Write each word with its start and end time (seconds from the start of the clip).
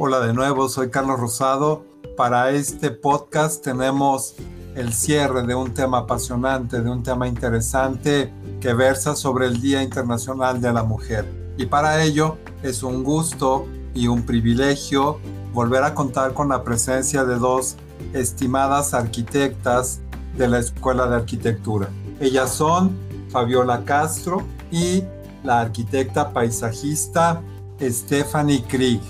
Hola 0.00 0.20
de 0.20 0.32
nuevo, 0.32 0.68
soy 0.68 0.90
Carlos 0.90 1.18
Rosado. 1.18 1.84
Para 2.16 2.52
este 2.52 2.92
podcast 2.92 3.64
tenemos 3.64 4.36
el 4.76 4.92
cierre 4.92 5.42
de 5.42 5.56
un 5.56 5.74
tema 5.74 5.98
apasionante, 5.98 6.80
de 6.80 6.88
un 6.88 7.02
tema 7.02 7.26
interesante 7.26 8.32
que 8.60 8.74
versa 8.74 9.16
sobre 9.16 9.46
el 9.46 9.60
Día 9.60 9.82
Internacional 9.82 10.60
de 10.60 10.72
la 10.72 10.84
Mujer. 10.84 11.26
Y 11.56 11.66
para 11.66 12.04
ello 12.04 12.36
es 12.62 12.84
un 12.84 13.02
gusto 13.02 13.66
y 13.92 14.06
un 14.06 14.22
privilegio 14.22 15.18
volver 15.52 15.82
a 15.82 15.94
contar 15.94 16.32
con 16.32 16.48
la 16.48 16.62
presencia 16.62 17.24
de 17.24 17.34
dos 17.34 17.74
estimadas 18.12 18.94
arquitectas 18.94 19.98
de 20.36 20.46
la 20.46 20.60
Escuela 20.60 21.08
de 21.08 21.16
Arquitectura. 21.16 21.88
Ellas 22.20 22.52
son 22.52 22.96
Fabiola 23.30 23.82
Castro 23.84 24.44
y 24.70 25.02
la 25.42 25.58
arquitecta 25.58 26.32
paisajista 26.32 27.42
Stephanie 27.80 28.62
Krieg. 28.62 29.00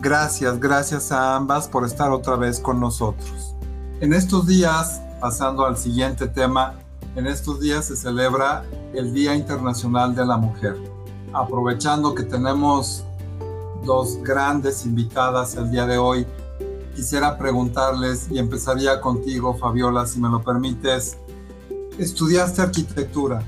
Gracias, 0.00 0.60
gracias 0.60 1.10
a 1.10 1.34
ambas 1.34 1.66
por 1.66 1.84
estar 1.84 2.12
otra 2.12 2.36
vez 2.36 2.60
con 2.60 2.78
nosotros. 2.78 3.56
En 4.00 4.14
estos 4.14 4.46
días, 4.46 5.02
pasando 5.20 5.66
al 5.66 5.76
siguiente 5.76 6.28
tema, 6.28 6.74
en 7.16 7.26
estos 7.26 7.58
días 7.58 7.86
se 7.86 7.96
celebra 7.96 8.64
el 8.94 9.12
Día 9.12 9.34
Internacional 9.34 10.14
de 10.14 10.24
la 10.24 10.36
Mujer. 10.36 10.76
Aprovechando 11.32 12.14
que 12.14 12.22
tenemos 12.22 13.02
dos 13.84 14.22
grandes 14.22 14.86
invitadas 14.86 15.56
el 15.56 15.68
día 15.68 15.84
de 15.84 15.98
hoy, 15.98 16.24
quisiera 16.94 17.36
preguntarles, 17.36 18.30
y 18.30 18.38
empezaría 18.38 19.00
contigo, 19.00 19.56
Fabiola, 19.56 20.06
si 20.06 20.20
me 20.20 20.28
lo 20.28 20.44
permites, 20.44 21.18
estudiaste 21.98 22.62
arquitectura, 22.62 23.42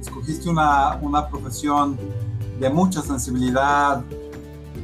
escogiste 0.00 0.48
una, 0.48 1.00
una 1.02 1.28
profesión 1.28 1.98
de 2.60 2.70
mucha 2.70 3.02
sensibilidad, 3.02 4.04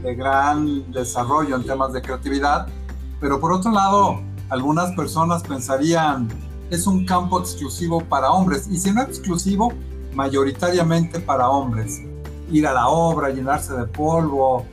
de 0.05 0.15
gran 0.15 0.93
desarrollo 0.93 1.57
en 1.57 1.65
temas 1.65 1.93
de 1.95 2.03
creatividad, 2.03 2.69
pero 3.21 3.41
por 3.41 3.53
otro 3.53 3.73
lado, 3.73 4.21
algunas 4.51 4.93
personas 4.93 5.43
pensarían, 5.43 6.29
es 6.71 6.87
un 6.87 7.07
campo 7.07 7.41
exclusivo 7.41 8.03
para 8.03 8.31
hombres, 8.31 8.69
y 8.71 8.79
si 8.79 8.93
no 8.93 9.01
exclusivo, 9.01 9.73
mayoritariamente 10.15 11.21
para 11.21 11.49
hombres. 11.49 12.03
Ir 12.51 12.67
a 12.67 12.75
la 12.75 12.89
obra, 12.89 13.31
llenarse 13.31 13.75
de 13.75 13.87
polvo, 13.87 14.67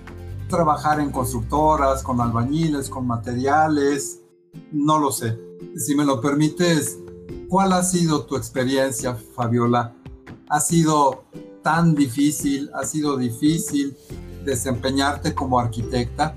trabajar 0.49 0.99
en 0.99 1.11
constructoras, 1.11 2.03
con 2.03 2.19
albañiles, 2.19 2.89
con 2.89 3.07
materiales, 3.07 4.19
no 4.73 4.99
lo 4.99 5.11
sé. 5.11 5.39
Si 5.77 5.95
me 5.95 6.03
lo 6.03 6.19
permites, 6.19 6.99
¿cuál 7.47 7.71
ha 7.71 7.83
sido 7.83 8.25
tu 8.25 8.35
experiencia, 8.35 9.15
Fabiola? 9.15 9.93
¿Ha 10.49 10.59
sido 10.59 11.23
tan 11.63 11.95
difícil? 11.95 12.69
¿Ha 12.73 12.85
sido 12.85 13.15
difícil? 13.15 13.95
Desempeñarte 14.43 15.33
como 15.33 15.59
arquitecta? 15.59 16.35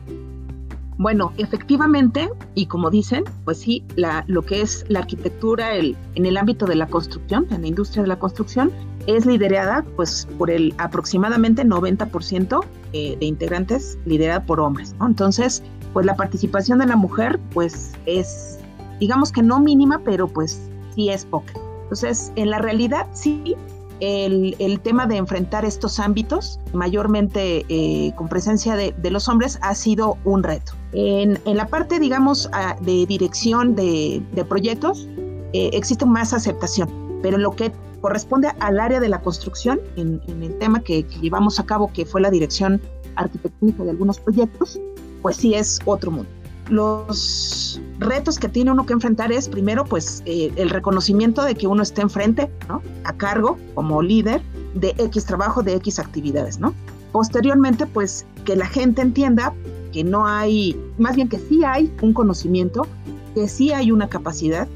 Bueno, 0.97 1.33
efectivamente, 1.39 2.31
y 2.55 2.67
como 2.67 2.89
dicen, 2.89 3.25
pues 3.45 3.59
sí, 3.59 3.85
lo 4.27 4.43
que 4.43 4.63
es 4.63 4.85
la 4.89 5.01
arquitectura 5.01 5.75
el, 5.75 5.97
en 6.15 6.25
el 6.25 6.37
ámbito 6.37 6.67
de 6.67 6.77
la 6.77 6.87
construcción, 6.87 7.47
en 7.51 7.63
la 7.63 7.67
industria 7.67 8.03
de 8.03 8.09
la 8.09 8.19
construcción, 8.19 8.71
es 9.07 9.27
liderada 9.27 9.85
pues 9.97 10.29
por 10.39 10.51
el 10.51 10.73
aproximadamente 10.79 11.65
90% 11.65 12.65
eh, 12.93 13.17
de 13.19 13.27
integrantes 13.27 13.99
liderada 14.05 14.45
por 14.47 14.61
hombres, 14.61 14.95
Entonces, 15.01 15.63
pues 15.93 16.07
la 16.07 16.17
participación 16.17 16.79
de 16.79 16.87
la 16.87 16.97
mujer 16.97 17.41
pues 17.53 17.93
es, 18.07 18.59
digamos 19.01 19.33
que 19.33 19.43
no 19.43 19.61
mínima, 19.61 20.01
pero 20.05 20.29
pues 20.29 20.61
sí 20.95 21.11
es 21.11 21.25
poca. 21.25 21.53
Entonces, 21.83 22.33
en 22.37 22.51
la 22.51 22.59
realidad 22.59 23.07
sí, 23.13 23.57
el, 24.01 24.81
tema 24.83 25.07
de 25.07 25.17
enfrentar 25.17 25.65
estos 25.65 25.99
ámbitos, 26.01 26.61
mayormente 26.73 27.65
eh, 27.69 28.13
con 28.17 28.29
presencia 28.29 28.77
de, 28.77 29.11
los 29.11 29.29
hombres, 29.29 29.59
ha 29.63 29.75
sido 29.75 30.19
un 30.25 30.43
reto. 30.43 30.73
En, 30.93 31.39
la 31.45 31.67
parte, 31.67 31.99
digamos, 31.99 32.51
de 32.83 33.07
dirección 33.07 33.75
de, 33.75 34.23
proyectos, 34.49 35.09
eh, 35.53 35.71
existe 35.73 36.05
más 36.07 36.33
aceptación, 36.33 36.89
pero 37.23 37.37
en 37.37 37.43
lo 37.43 37.53
que 37.53 37.73
corresponde 38.01 38.49
al 38.61 38.81
área 38.81 39.01
de 39.01 39.09
la 39.09 39.21
construcción, 39.21 39.81
en, 39.97 40.21
el 40.43 40.59
tema 40.59 40.81
que, 40.81 41.05
que, 41.05 41.19
llevamos 41.21 41.59
a 41.59 41.67
cabo, 41.67 41.91
que 41.93 42.05
fue 42.05 42.21
la 42.21 42.31
dirección 42.31 42.81
arquitectónica 43.17 43.85
de 43.85 43.91
algunos 43.91 44.19
proyectos, 44.19 44.79
pues 45.23 45.37
sí 45.37 45.55
es 45.55 45.81
otro 45.87 46.11
mundo 46.11 46.31
los 46.69 47.81
retos 47.99 48.39
que 48.39 48.49
tiene 48.49 48.71
uno 48.71 48.87
que 48.87 48.93
enfrentar 48.93 49.33
es 49.33 49.49
primero 49.49 49.85
pues 49.85 50.23
eh, 50.27 50.53
el 50.57 50.71
reconocimiento 50.71 51.43
de 51.43 51.55
que 51.55 51.67
uno 51.67 51.83
esté 51.83 52.03
enfrente, 52.03 52.51
¿no? 52.69 52.83
A 53.05 53.13
cargo 53.13 53.59
como 53.75 54.03
líder 54.03 54.43
de 54.75 54.95
X 54.99 55.27
trabajo, 55.27 55.63
de 55.63 55.75
X 55.75 55.99
actividades, 55.99 56.59
¿no? 56.59 56.75
Posteriormente 57.13 57.87
pues 57.87 58.27
que 58.45 58.57
la 58.57 58.67
gente 58.67 59.03
entienda 59.03 59.55
que 59.93 60.03
no 60.03 60.27
hay, 60.27 60.77
más 60.99 61.15
bien 61.15 61.29
que 61.29 61.39
sí 61.39 61.63
hay 61.65 61.93
un 62.03 62.13
conocimiento, 62.13 62.87
que 63.35 63.49
sí 63.49 63.73
hay 63.73 63.93
una 63.93 64.09
capacidad, 64.09 64.67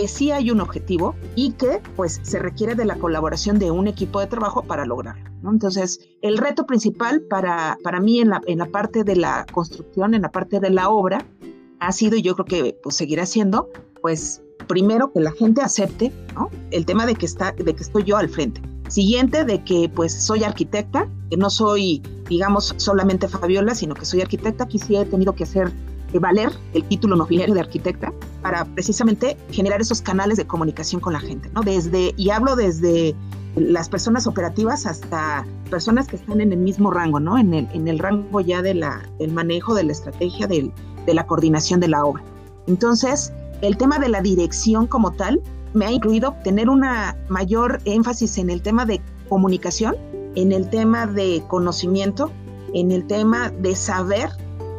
que 0.00 0.08
sí 0.08 0.30
hay 0.30 0.50
un 0.50 0.62
objetivo 0.62 1.14
y 1.36 1.52
que 1.52 1.82
pues 1.94 2.20
se 2.22 2.38
requiere 2.38 2.74
de 2.74 2.86
la 2.86 2.96
colaboración 2.96 3.58
de 3.58 3.70
un 3.70 3.86
equipo 3.86 4.18
de 4.18 4.28
trabajo 4.28 4.62
para 4.62 4.86
lograrlo. 4.86 5.30
Entonces, 5.44 6.00
el 6.22 6.38
reto 6.38 6.64
principal 6.64 7.20
para, 7.28 7.76
para 7.84 8.00
mí 8.00 8.18
en 8.18 8.30
la, 8.30 8.40
en 8.46 8.60
la 8.60 8.64
parte 8.64 9.04
de 9.04 9.16
la 9.16 9.44
construcción, 9.52 10.14
en 10.14 10.22
la 10.22 10.32
parte 10.32 10.58
de 10.58 10.70
la 10.70 10.88
obra, 10.88 11.26
ha 11.80 11.92
sido, 11.92 12.16
y 12.16 12.22
yo 12.22 12.34
creo 12.34 12.46
que 12.46 12.78
pues, 12.82 12.96
seguirá 12.96 13.26
siendo, 13.26 13.68
pues 14.00 14.42
primero 14.68 15.12
que 15.12 15.20
la 15.20 15.32
gente 15.32 15.60
acepte 15.60 16.10
el 16.70 16.86
tema 16.86 17.04
de 17.04 17.14
que, 17.14 17.26
está, 17.26 17.52
de 17.52 17.74
que 17.74 17.82
estoy 17.82 18.04
yo 18.04 18.16
al 18.16 18.30
frente. 18.30 18.62
Siguiente, 18.88 19.44
de 19.44 19.62
que 19.62 19.90
pues 19.94 20.14
soy 20.14 20.44
arquitecta, 20.44 21.10
que 21.28 21.36
no 21.36 21.50
soy, 21.50 22.00
digamos, 22.26 22.74
solamente 22.78 23.28
Fabiola, 23.28 23.74
sino 23.74 23.94
que 23.94 24.06
soy 24.06 24.22
arquitecta, 24.22 24.66
que 24.66 24.78
sí 24.78 24.96
he 24.96 25.04
tenido 25.04 25.34
que 25.34 25.44
hacer 25.44 25.70
valer 26.18 26.50
el 26.74 26.84
título 26.84 27.16
nobiliario 27.16 27.54
de 27.54 27.60
arquitecta 27.60 28.12
para 28.42 28.64
precisamente 28.64 29.36
generar 29.50 29.80
esos 29.80 30.02
canales 30.02 30.38
de 30.38 30.46
comunicación 30.46 31.00
con 31.00 31.12
la 31.12 31.20
gente, 31.20 31.50
¿no? 31.54 31.62
Desde, 31.62 32.14
y 32.16 32.30
hablo 32.30 32.56
desde 32.56 33.14
las 33.56 33.88
personas 33.88 34.26
operativas 34.26 34.86
hasta 34.86 35.46
personas 35.70 36.08
que 36.08 36.16
están 36.16 36.40
en 36.40 36.52
el 36.52 36.58
mismo 36.58 36.90
rango, 36.90 37.20
¿no? 37.20 37.38
En 37.38 37.54
el, 37.54 37.68
en 37.72 37.88
el 37.88 37.98
rango 37.98 38.40
ya 38.40 38.62
de 38.62 38.74
la, 38.74 39.02
del 39.18 39.32
manejo, 39.32 39.74
de 39.74 39.84
la 39.84 39.92
estrategia, 39.92 40.46
del, 40.46 40.72
de 41.06 41.14
la 41.14 41.26
coordinación 41.26 41.80
de 41.80 41.88
la 41.88 42.04
obra. 42.04 42.22
Entonces, 42.66 43.32
el 43.62 43.76
tema 43.76 43.98
de 43.98 44.08
la 44.08 44.20
dirección 44.20 44.86
como 44.86 45.12
tal 45.12 45.40
me 45.74 45.86
ha 45.86 45.92
incluido 45.92 46.34
tener 46.44 46.68
una 46.68 47.16
mayor 47.28 47.80
énfasis 47.84 48.38
en 48.38 48.50
el 48.50 48.62
tema 48.62 48.86
de 48.86 49.00
comunicación, 49.28 49.96
en 50.34 50.52
el 50.52 50.68
tema 50.70 51.06
de 51.06 51.42
conocimiento, 51.48 52.30
en 52.74 52.90
el 52.90 53.06
tema 53.06 53.50
de 53.50 53.74
saber 53.76 54.30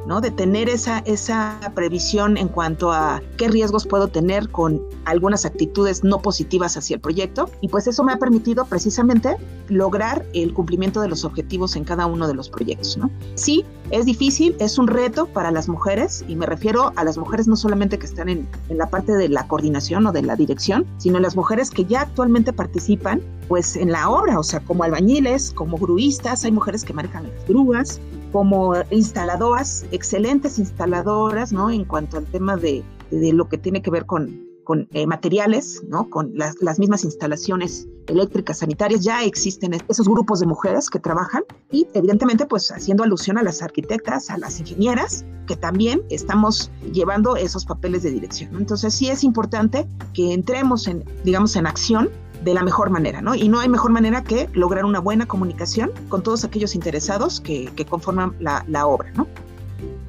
¿no? 0.05 0.21
De 0.21 0.31
tener 0.31 0.69
esa, 0.69 0.99
esa 0.99 1.59
previsión 1.75 2.37
en 2.37 2.47
cuanto 2.47 2.91
a 2.91 3.21
qué 3.37 3.47
riesgos 3.47 3.85
puedo 3.85 4.07
tener 4.07 4.49
con 4.49 4.81
algunas 5.05 5.45
actitudes 5.45 6.03
no 6.03 6.21
positivas 6.21 6.77
hacia 6.77 6.95
el 6.95 7.01
proyecto. 7.01 7.49
Y 7.61 7.67
pues 7.67 7.87
eso 7.87 8.03
me 8.03 8.13
ha 8.13 8.17
permitido 8.17 8.65
precisamente 8.65 9.37
lograr 9.69 10.25
el 10.33 10.53
cumplimiento 10.53 11.01
de 11.01 11.07
los 11.07 11.23
objetivos 11.25 11.75
en 11.75 11.83
cada 11.83 12.05
uno 12.05 12.27
de 12.27 12.33
los 12.33 12.49
proyectos. 12.49 12.97
Sí, 13.35 13.65
es 13.89 14.05
difícil, 14.05 14.55
es 14.59 14.77
un 14.77 14.87
reto 14.87 15.25
para 15.27 15.51
las 15.51 15.67
mujeres, 15.67 16.23
y 16.27 16.35
me 16.35 16.45
refiero 16.45 16.93
a 16.95 17.03
las 17.03 17.17
mujeres 17.17 17.47
no 17.47 17.55
solamente 17.55 17.99
que 17.99 18.05
están 18.05 18.29
en, 18.29 18.47
en 18.69 18.77
la 18.77 18.89
parte 18.89 19.13
de 19.13 19.29
la 19.29 19.47
coordinación 19.47 20.05
o 20.07 20.11
de 20.11 20.21
la 20.21 20.35
dirección, 20.35 20.85
sino 20.97 21.19
las 21.19 21.35
mujeres 21.35 21.69
que 21.69 21.85
ya 21.85 22.01
actualmente 22.01 22.53
participan 22.53 23.21
pues 23.47 23.75
en 23.75 23.91
la 23.91 24.09
obra, 24.09 24.39
o 24.39 24.43
sea, 24.43 24.61
como 24.61 24.83
albañiles, 24.83 25.51
como 25.51 25.77
gruistas, 25.77 26.45
hay 26.45 26.51
mujeres 26.51 26.85
que 26.85 26.93
manejan 26.93 27.23
las 27.23 27.47
grúas, 27.47 27.99
como 28.31 28.73
instaladoras, 28.89 29.85
excelentes 29.91 30.59
instaladoras, 30.59 31.51
¿no? 31.51 31.69
En 31.69 31.85
cuanto 31.85 32.17
al 32.17 32.25
tema 32.25 32.57
de, 32.57 32.83
lo 33.11 33.49
que 33.49 33.57
tiene 33.57 33.81
que 33.81 33.91
ver 33.91 34.05
con, 34.05 34.47
con 34.63 34.87
eh, 34.91 35.05
materiales, 35.05 35.83
¿no? 35.87 36.09
Con 36.09 36.31
las, 36.35 36.55
las, 36.61 36.79
mismas 36.79 37.03
instalaciones 37.03 37.87
eléctricas 38.07 38.59
sanitarias, 38.59 39.03
ya 39.03 39.23
existen 39.23 39.73
esos 39.87 40.07
grupos 40.07 40.39
de 40.39 40.45
mujeres 40.45 40.89
que 40.89 40.99
trabajan 40.99 41.43
y 41.71 41.87
evidentemente 41.93 42.45
pues 42.45 42.71
haciendo 42.71 43.03
alusión 43.03 43.37
a 43.37 43.43
las 43.43 43.61
arquitectas, 43.61 44.29
a 44.29 44.37
las 44.37 44.59
ingenieras, 44.59 45.25
que 45.47 45.55
también 45.55 46.01
estamos 46.09 46.71
llevando 46.93 47.35
esos 47.35 47.65
papeles 47.65 48.03
de 48.03 48.11
dirección. 48.11 48.55
Entonces 48.55 48.93
sí 48.93 49.09
es 49.09 49.23
importante 49.23 49.87
que 50.13 50.33
entremos 50.33 50.87
en, 50.87 51.03
digamos, 51.23 51.55
en 51.55 51.67
acción 51.67 52.09
de 52.43 52.53
la 52.53 52.63
mejor 52.63 52.89
manera, 52.89 53.21
¿no? 53.21 53.35
Y 53.35 53.49
no 53.49 53.59
hay 53.59 53.69
mejor 53.69 53.91
manera 53.91 54.23
que 54.23 54.49
lograr 54.53 54.85
una 54.85 54.99
buena 54.99 55.27
comunicación 55.27 55.91
con 56.09 56.23
todos 56.23 56.43
aquellos 56.43 56.75
interesados 56.75 57.39
que, 57.39 57.71
conforman 57.89 58.35
la, 58.39 58.87
obra, 58.87 59.11
¿no? 59.15 59.27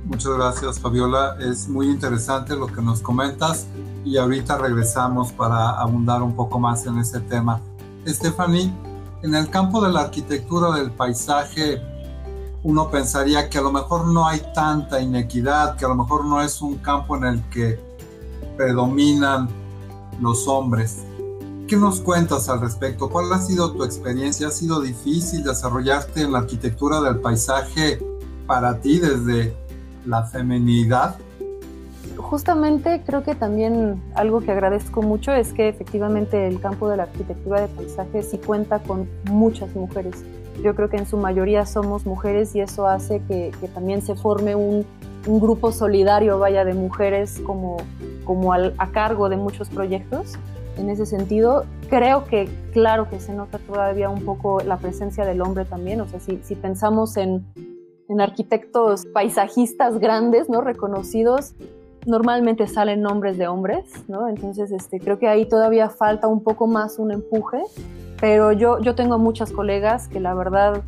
Muchas 0.04 0.32
gracias, 0.34 0.80
Fabiola. 0.80 1.36
Es 1.40 1.68
muy 1.68 1.88
interesante 1.88 2.54
lo 2.54 2.66
que 2.66 2.82
nos 2.82 3.00
comentas 3.00 3.66
y 4.04 4.16
ahorita 4.16 4.58
regresamos 4.58 5.32
para 5.32 5.70
abundar 5.70 6.22
un 6.22 6.34
poco 6.34 6.58
más 6.58 6.86
en 6.86 6.98
ese 6.98 7.20
tema. 7.20 7.60
Stephanie, 8.06 8.72
en 9.22 9.34
el 9.34 9.48
campo 9.48 9.80
de 9.84 9.92
la 9.92 10.00
arquitectura 10.02 10.72
del 10.76 10.90
paisaje, 10.90 11.80
uno 12.64 12.90
pensaría 12.90 13.48
que 13.48 13.58
a 13.58 13.62
lo 13.62 13.72
mejor 13.72 14.06
no 14.06 14.26
hay 14.26 14.40
tanta 14.54 15.00
inequidad, 15.00 15.76
que 15.76 15.84
a 15.84 15.88
lo 15.88 15.96
mejor 15.96 16.24
no 16.24 16.40
es 16.40 16.60
un 16.62 16.76
campo 16.76 17.16
en 17.16 17.24
el 17.24 17.42
que 17.50 17.78
predominan 18.56 19.48
los 20.20 20.46
hombres. 20.46 21.04
¿Qué 21.72 21.78
nos 21.78 22.02
cuentas 22.02 22.50
al 22.50 22.60
respecto? 22.60 23.08
¿Cuál 23.08 23.32
ha 23.32 23.38
sido 23.38 23.72
tu 23.72 23.82
experiencia? 23.82 24.48
¿Ha 24.48 24.50
sido 24.50 24.82
difícil 24.82 25.42
desarrollarte 25.42 26.20
en 26.20 26.32
la 26.32 26.40
arquitectura 26.40 27.00
del 27.00 27.20
paisaje 27.20 27.98
para 28.46 28.78
ti 28.80 28.98
desde 28.98 29.54
la 30.04 30.22
feminidad? 30.24 31.16
Justamente 32.18 33.00
creo 33.06 33.22
que 33.22 33.34
también 33.34 34.02
algo 34.14 34.42
que 34.42 34.50
agradezco 34.52 35.00
mucho 35.00 35.32
es 35.32 35.54
que 35.54 35.70
efectivamente 35.70 36.46
el 36.46 36.60
campo 36.60 36.90
de 36.90 36.98
la 36.98 37.04
arquitectura 37.04 37.62
de 37.62 37.68
paisaje 37.68 38.22
sí 38.22 38.36
cuenta 38.36 38.80
con 38.80 39.08
muchas 39.30 39.74
mujeres. 39.74 40.16
Yo 40.62 40.74
creo 40.74 40.90
que 40.90 40.98
en 40.98 41.06
su 41.06 41.16
mayoría 41.16 41.64
somos 41.64 42.04
mujeres 42.04 42.54
y 42.54 42.60
eso 42.60 42.86
hace 42.86 43.22
que, 43.26 43.50
también 43.72 44.02
se 44.02 44.14
forme 44.14 44.54
un, 44.54 44.84
grupo 45.24 45.72
solidario, 45.72 46.38
vaya, 46.38 46.66
de 46.66 46.74
mujeres 46.74 47.40
como, 47.46 47.78
como 48.26 48.52
a 48.52 48.90
cargo 48.92 49.30
de 49.30 49.38
muchos 49.38 49.70
proyectos. 49.70 50.36
En 50.78 50.88
ese 50.88 51.06
sentido, 51.06 51.64
creo 51.88 52.24
que 52.24 52.48
claro 52.72 53.08
que 53.08 53.20
se 53.20 53.34
nota 53.34 53.58
todavía 53.58 54.08
un 54.08 54.24
poco 54.24 54.60
la 54.60 54.78
presencia 54.78 55.24
del 55.24 55.42
hombre 55.42 55.64
también. 55.64 56.00
O 56.00 56.06
sea, 56.06 56.20
si, 56.20 56.38
si 56.42 56.54
pensamos 56.54 57.16
en, 57.16 57.44
en 58.08 58.20
arquitectos 58.20 59.06
paisajistas 59.06 59.98
grandes, 59.98 60.48
¿no? 60.48 60.60
Reconocidos, 60.60 61.54
normalmente 62.06 62.66
salen 62.66 63.00
nombres 63.00 63.38
de 63.38 63.48
hombres, 63.48 63.84
¿no? 64.08 64.28
Entonces, 64.28 64.72
este, 64.72 64.98
creo 65.00 65.18
que 65.18 65.28
ahí 65.28 65.46
todavía 65.46 65.88
falta 65.88 66.26
un 66.26 66.42
poco 66.42 66.66
más 66.66 66.98
un 66.98 67.12
empuje, 67.12 67.62
pero 68.20 68.52
yo, 68.52 68.80
yo 68.80 68.94
tengo 68.94 69.18
muchas 69.18 69.52
colegas 69.52 70.08
que 70.08 70.20
la 70.20 70.34
verdad, 70.34 70.82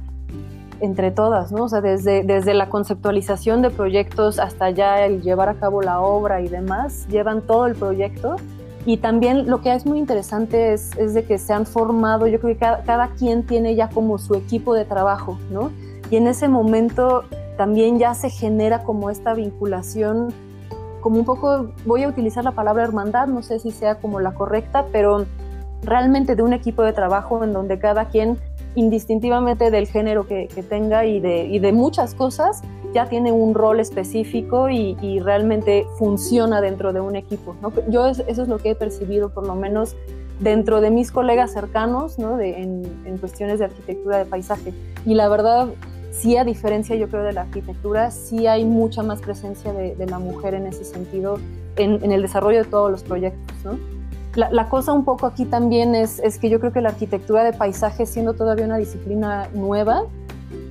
entre 0.81 1.11
todas, 1.11 1.53
¿no? 1.53 1.65
O 1.65 1.69
sea, 1.69 1.81
desde, 1.81 2.25
desde 2.25 2.55
la 2.55 2.69
conceptualización 2.69 3.63
de 3.63 3.71
proyectos 3.71 4.39
hasta 4.39 4.71
ya 4.71 5.05
el 5.05 5.23
llevar 5.23 5.49
a 5.49 5.55
cabo 5.55 5.83
la 5.83 6.01
obra 6.01 6.41
y 6.41 6.49
demás, 6.49 7.07
llevan 7.09 7.43
todo 7.43 7.67
el 7.67 7.75
proyecto. 7.75 8.37
Y 8.87 8.99
también 8.99 9.49
lo 9.49 9.63
que 9.63 9.75
es 9.75 9.87
muy 9.87 9.99
interesante 9.99 10.75
es, 10.75 10.91
de 10.91 11.25
que 11.25 11.39
se 11.39 11.53
han 11.53 11.67
formado, 11.67 12.27
yo 12.27 12.39
creo 12.39 12.55
que 12.55 12.59
cada, 12.59 12.83
cada 12.83 13.09
quien 13.09 13.45
tiene 13.47 13.75
ya 13.75 13.89
como 13.89 14.19
su 14.19 14.35
equipo 14.35 14.75
de 14.75 14.85
trabajo, 14.85 15.39
¿no? 15.51 15.71
Y 16.11 16.17
en 16.17 16.27
ese 16.27 16.49
momento 16.49 17.25
también 17.57 17.99
ya 17.99 18.15
se 18.15 18.31
genera 18.31 18.83
como 18.83 19.11
esta 19.11 19.33
vinculación, 19.33 20.33
como 21.01 21.19
un 21.19 21.25
poco, 21.25 21.71
voy 21.85 22.03
a 22.03 22.09
utilizar 22.09 22.45
la 22.45 22.53
palabra 22.53 22.83
hermandad, 22.83 23.27
no 23.27 23.43
sé 23.43 23.59
si 23.59 23.71
sea 23.71 23.97
como 23.97 24.21
la 24.21 24.33
correcta, 24.33 24.87
pero 24.91 25.27
realmente 25.83 26.35
de 26.35 26.43
un 26.43 26.53
equipo 26.53 26.83
de 26.83 26.93
trabajo 26.93 27.45
en 27.45 27.53
donde 27.53 27.79
cada 27.79 28.07
quien, 28.07 28.39
indistintivamente 28.75 29.71
del 29.71 29.87
género 29.87 30.27
que, 30.27 30.49
tenga 30.69 31.05
y 31.05 31.21
de, 31.21 31.45
y 31.45 31.59
de, 31.59 31.73
muchas 31.73 32.15
cosas, 32.15 32.63
ya 32.95 33.07
tiene 33.07 33.33
un 33.33 33.55
rol 33.55 33.81
específico 33.81 34.71
y, 34.71 34.95
realmente 35.21 35.87
funciona 35.99 36.61
dentro 36.61 36.93
de 36.93 37.01
un 37.01 37.17
equipo. 37.17 37.57
Yo 37.89 38.07
eso 38.07 38.23
es 38.27 38.49
lo 38.49 38.59
que 38.59 38.71
he 38.71 38.75
percibido, 38.75 39.31
por 39.31 39.47
lo 39.47 39.55
menos 39.55 39.97
dentro 40.41 40.81
de 40.81 40.91
mis 40.91 41.11
colegas 41.11 41.53
cercanos 41.53 42.19
¿no? 42.19 42.37
de, 42.37 42.63
en, 42.63 42.83
en, 43.05 43.19
cuestiones 43.19 43.59
de 43.59 43.67
arquitectura 43.67 44.19
de 44.19 44.25
paisaje. 44.25 44.73
Y 45.07 45.15
la 45.15 45.29
verdad, 45.29 45.69
sí 46.11 46.37
a 46.37 46.45
diferencia 46.45 46.97
yo 46.97 47.09
creo 47.09 47.23
de 47.23 47.33
la 47.33 47.43
arquitectura, 47.43 48.11
sí 48.11 48.47
hay 48.47 48.65
mucha 48.65 49.03
más 49.03 49.21
presencia 49.21 49.73
de, 49.73 50.07
la 50.07 50.19
mujer 50.19 50.55
en 50.55 50.67
ese 50.67 50.85
sentido, 50.85 51.39
en, 51.77 52.11
el 52.11 52.23
desarrollo 52.23 52.59
de 52.59 52.65
todos 52.65 52.91
los 52.91 53.03
proyectos. 53.03 53.57
¿no? 53.65 53.79
La, 54.35 54.51
la, 54.51 54.69
cosa 54.69 54.93
un 54.93 55.05
poco 55.05 55.27
aquí 55.27 55.45
también 55.45 55.95
es, 55.95 56.19
es 56.21 56.39
que 56.39 56.51
yo 56.51 56.61
creo 56.61 56.73
que 56.73 56.81
la 56.81 56.91
arquitectura 56.91 57.45
de 57.45 57.53
paisaje, 57.53 58.07
siendo 58.07 58.35
todavía 58.35 58.65
una 58.65 58.79
disciplina 58.79 59.49
nueva, 59.55 60.05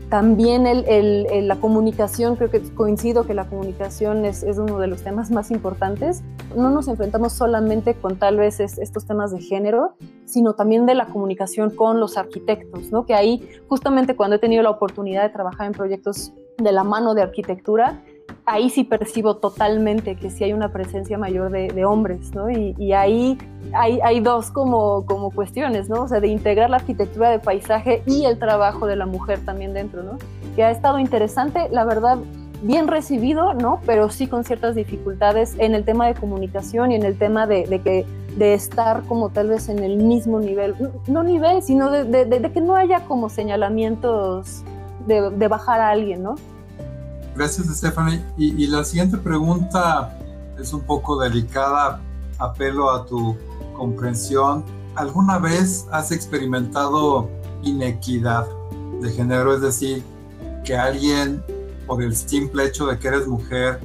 también 0.09 0.67
el, 0.67 1.47
la 1.47 1.55
comunicación, 1.55 2.35
creo 2.35 2.49
que 2.49 2.61
coincido 2.73 3.25
que 3.25 3.33
la 3.33 3.45
comunicación 3.45 4.25
es, 4.25 4.43
es, 4.43 4.57
uno 4.57 4.79
de 4.79 4.87
los 4.87 5.01
temas 5.03 5.31
más 5.31 5.51
importantes. 5.51 6.23
No 6.55 6.69
nos 6.69 6.87
enfrentamos 6.87 7.33
solamente 7.33 7.95
con 7.95 8.17
tal 8.17 8.37
vez 8.37 8.59
estos 8.59 9.05
temas 9.05 9.31
de 9.31 9.41
género, 9.41 9.95
sino 10.25 10.53
también 10.53 10.85
de 10.85 10.95
la 10.95 11.07
comunicación 11.07 11.69
con 11.71 11.99
los 11.99 12.17
arquitectos, 12.17 12.91
¿no? 12.91 13.05
Que 13.05 13.13
ahí, 13.13 13.47
justamente 13.67 14.15
cuando 14.15 14.35
he 14.35 14.39
tenido 14.39 14.61
la 14.63 14.69
oportunidad 14.69 15.23
de 15.23 15.29
trabajar 15.29 15.67
en 15.67 15.73
proyectos 15.73 16.33
de 16.57 16.71
la 16.71 16.83
mano 16.83 17.13
de 17.15 17.23
arquitectura, 17.23 18.03
ahí 18.45 18.69
sí 18.69 18.83
percibo 18.83 19.37
totalmente 19.37 20.15
que 20.15 20.29
sí 20.29 20.43
hay 20.43 20.53
una 20.53 20.69
presencia 20.69 21.17
mayor 21.17 21.51
de, 21.51 21.85
hombres, 21.85 22.33
¿no? 22.33 22.49
Y, 22.49 22.93
ahí 22.93 23.37
hay, 23.73 24.19
dos 24.19 24.51
como, 24.51 25.05
como 25.05 25.31
cuestiones, 25.31 25.89
¿no? 25.89 26.03
O 26.03 26.07
sea, 26.07 26.19
de 26.19 26.27
integrar 26.27 26.69
la 26.69 26.77
arquitectura 26.77 27.29
de 27.29 27.39
paisaje 27.39 28.03
y 28.05 28.25
el 28.25 28.37
trabajo 28.39 28.85
de 28.85 28.95
la 28.95 29.05
mujer 29.05 29.39
también 29.45 29.73
dentro, 29.73 30.03
¿no? 30.03 30.17
Que 30.55 30.63
ha 30.63 30.71
estado 30.71 30.99
interesante, 30.99 31.69
la 31.71 31.85
verdad, 31.85 32.17
bien 32.61 32.87
recibido, 32.87 33.53
¿no? 33.53 33.79
Pero 33.85 34.09
sí 34.09 34.27
con 34.27 34.43
ciertas 34.43 34.75
dificultades 34.75 35.55
en 35.57 35.75
el 35.75 35.83
tema 35.83 36.07
de 36.07 36.15
comunicación 36.15 36.91
y 36.91 36.95
en 36.95 37.03
el 37.03 37.17
tema 37.17 37.47
de, 37.47 37.65
que 37.83 38.05
de 38.37 38.53
estar 38.53 39.03
como 39.03 39.29
tal 39.29 39.49
vez 39.49 39.69
en 39.69 39.79
el 39.79 39.97
mismo 39.97 40.39
nivel, 40.39 40.75
no 41.07 41.23
nivel, 41.23 41.61
sino 41.61 41.91
de, 41.91 42.03
de 42.05 42.51
que 42.51 42.61
no 42.61 42.75
haya 42.75 43.01
como 43.01 43.29
señalamientos 43.29 44.63
de, 45.07 45.47
bajar 45.47 45.81
a 45.81 45.89
alguien, 45.89 46.23
¿no? 46.23 46.35
Gracias, 47.35 47.67
Stephanie. 47.67 48.23
Y, 48.37 48.67
la 48.67 48.83
siguiente 48.83 49.17
pregunta 49.17 50.17
es 50.59 50.71
un 50.71 50.81
poco 50.81 51.19
delicada, 51.19 51.99
apelo 52.37 52.91
a 52.91 53.05
tu 53.05 53.35
comprensión. 53.75 54.63
¿Alguna 54.95 55.39
vez 55.39 55.87
has 55.91 56.11
experimentado 56.11 57.29
inequidad 57.63 58.45
de 59.01 59.11
género? 59.11 59.55
Es 59.55 59.61
decir, 59.61 60.03
que 60.63 60.77
alguien, 60.77 61.43
por 61.87 62.03
el 62.03 62.15
simple 62.15 62.65
hecho 62.65 62.85
de 62.85 62.99
que 62.99 63.07
eres 63.07 63.27
mujer, 63.27 63.79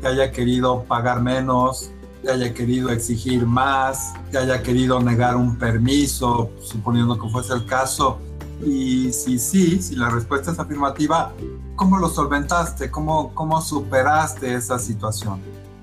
te 0.00 0.08
haya 0.08 0.32
querido 0.32 0.82
pagar 0.84 1.22
menos, 1.22 1.90
te 2.22 2.32
haya 2.32 2.52
querido 2.52 2.90
exigir 2.90 3.46
más, 3.46 4.12
te 4.32 4.38
haya 4.38 4.60
querido 4.62 5.00
negar 5.00 5.36
un 5.36 5.56
permiso, 5.56 6.50
suponiendo 6.60 7.18
que 7.18 7.28
fuese 7.28 7.54
el 7.54 7.64
caso. 7.64 8.18
Y 8.64 9.12
si 9.12 9.38
sí, 9.38 9.80
si 9.80 9.96
la 9.96 10.10
respuesta 10.10 10.50
es 10.50 10.58
afirmativa, 10.58 11.32
¿Cómo 11.78 11.96
lo 11.98 12.08
solventaste? 12.08 12.90
¿Cómo, 12.90 13.30
¿Cómo 13.34 13.60
superaste 13.60 14.52
esa 14.52 14.80
situación? 14.80 15.38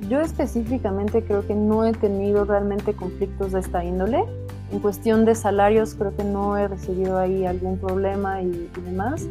Yo 0.10 0.20
específicamente 0.20 1.24
creo 1.24 1.48
que 1.48 1.56
no 1.56 1.86
he 1.86 1.94
tenido 1.94 2.44
realmente 2.44 2.94
conflictos 2.94 3.54
de 3.54 3.62
esta 3.62 3.82
índole. 3.86 4.26
En 4.74 4.80
cuestión 4.80 5.24
de 5.24 5.36
salarios 5.36 5.96
creo 5.96 6.14
que 6.14 6.26
no 6.26 6.58
he 6.58 6.68
recibido 6.68 7.18
ahí 7.18 7.46
algún 7.46 7.78
problema 7.80 8.42
y, 8.42 8.70
y 8.78 8.82
demás. 8.82 9.26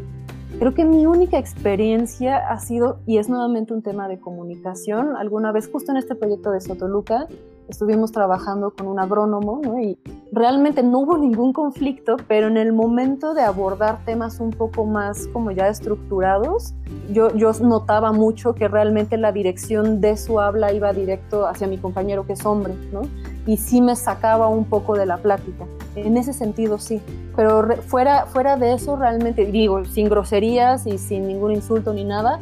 Creo 0.59 0.73
que 0.73 0.87
mi 0.87 1.05
única 1.05 1.39
experiencia 1.39 2.39
ha 2.39 2.59
sido, 2.61 3.01
y 3.05 3.19
es 3.19 3.29
nuevamente 3.29 3.75
un 3.75 3.83
tema 3.83 4.09
de 4.09 4.19
comunicación, 4.19 5.17
alguna 5.19 5.53
vez 5.53 5.69
justo 5.71 5.93
en 5.93 5.99
este 5.99 6.15
proyecto 6.15 6.51
de 6.51 6.63
Sotoluca, 6.63 7.27
estuvimos 7.69 8.13
trabajando 8.13 8.71
con 8.71 8.87
un 8.87 8.99
agrónomo 8.99 9.61
¿no? 9.63 9.81
y 9.81 9.99
realmente 10.33 10.83
no 10.83 11.01
hubo 11.01 11.19
ningún 11.19 11.53
conflicto, 11.53 12.17
pero 12.29 12.49
en 12.49 12.57
el 12.57 12.73
momento 12.73 13.35
de 13.35 13.43
abordar 13.43 14.05
temas 14.05 14.41
un 14.41 14.51
poco 14.51 14.85
más 14.85 15.27
como 15.29 15.51
ya 15.51 15.69
estructurados, 15.69 16.75
yo, 17.11 17.35
yo 17.35 17.53
notaba 17.61 18.13
mucho 18.13 18.55
que 18.55 18.69
realmente 18.69 19.17
la 19.17 19.33
dirección 19.33 20.01
de 20.01 20.17
su 20.17 20.41
habla 20.41 20.73
iba 20.73 20.93
directo 20.93 21.47
hacia 21.47 21.67
mi 21.67 21.79
compañero 21.79 22.27
que 22.27 22.35
es 22.35 22.45
hombre, 22.45 22.75
¿no? 22.93 23.03
y 23.47 23.57
sí 23.57 23.81
me 23.81 23.95
sacaba 23.97 24.49
un 24.49 24.65
poco 24.65 24.97
de 24.97 25.07
la 25.07 25.19
plática. 25.19 25.67
En 25.97 26.17
ese 26.17 26.33
sentido 26.33 26.79
sí, 26.79 27.01
pero 27.37 27.77
fuera, 27.83 28.27
fuera 28.27 28.57
de 28.57 28.73
eso 28.75 28.97
realmente, 28.97 29.45
digo, 29.47 29.85
sin 29.85 30.09
groserías 30.09 30.87
y 30.87 30.99
sin 30.99 31.27
ningún 31.27 31.53
insulto 31.53 31.93
ni 31.93 32.05
nada, 32.05 32.41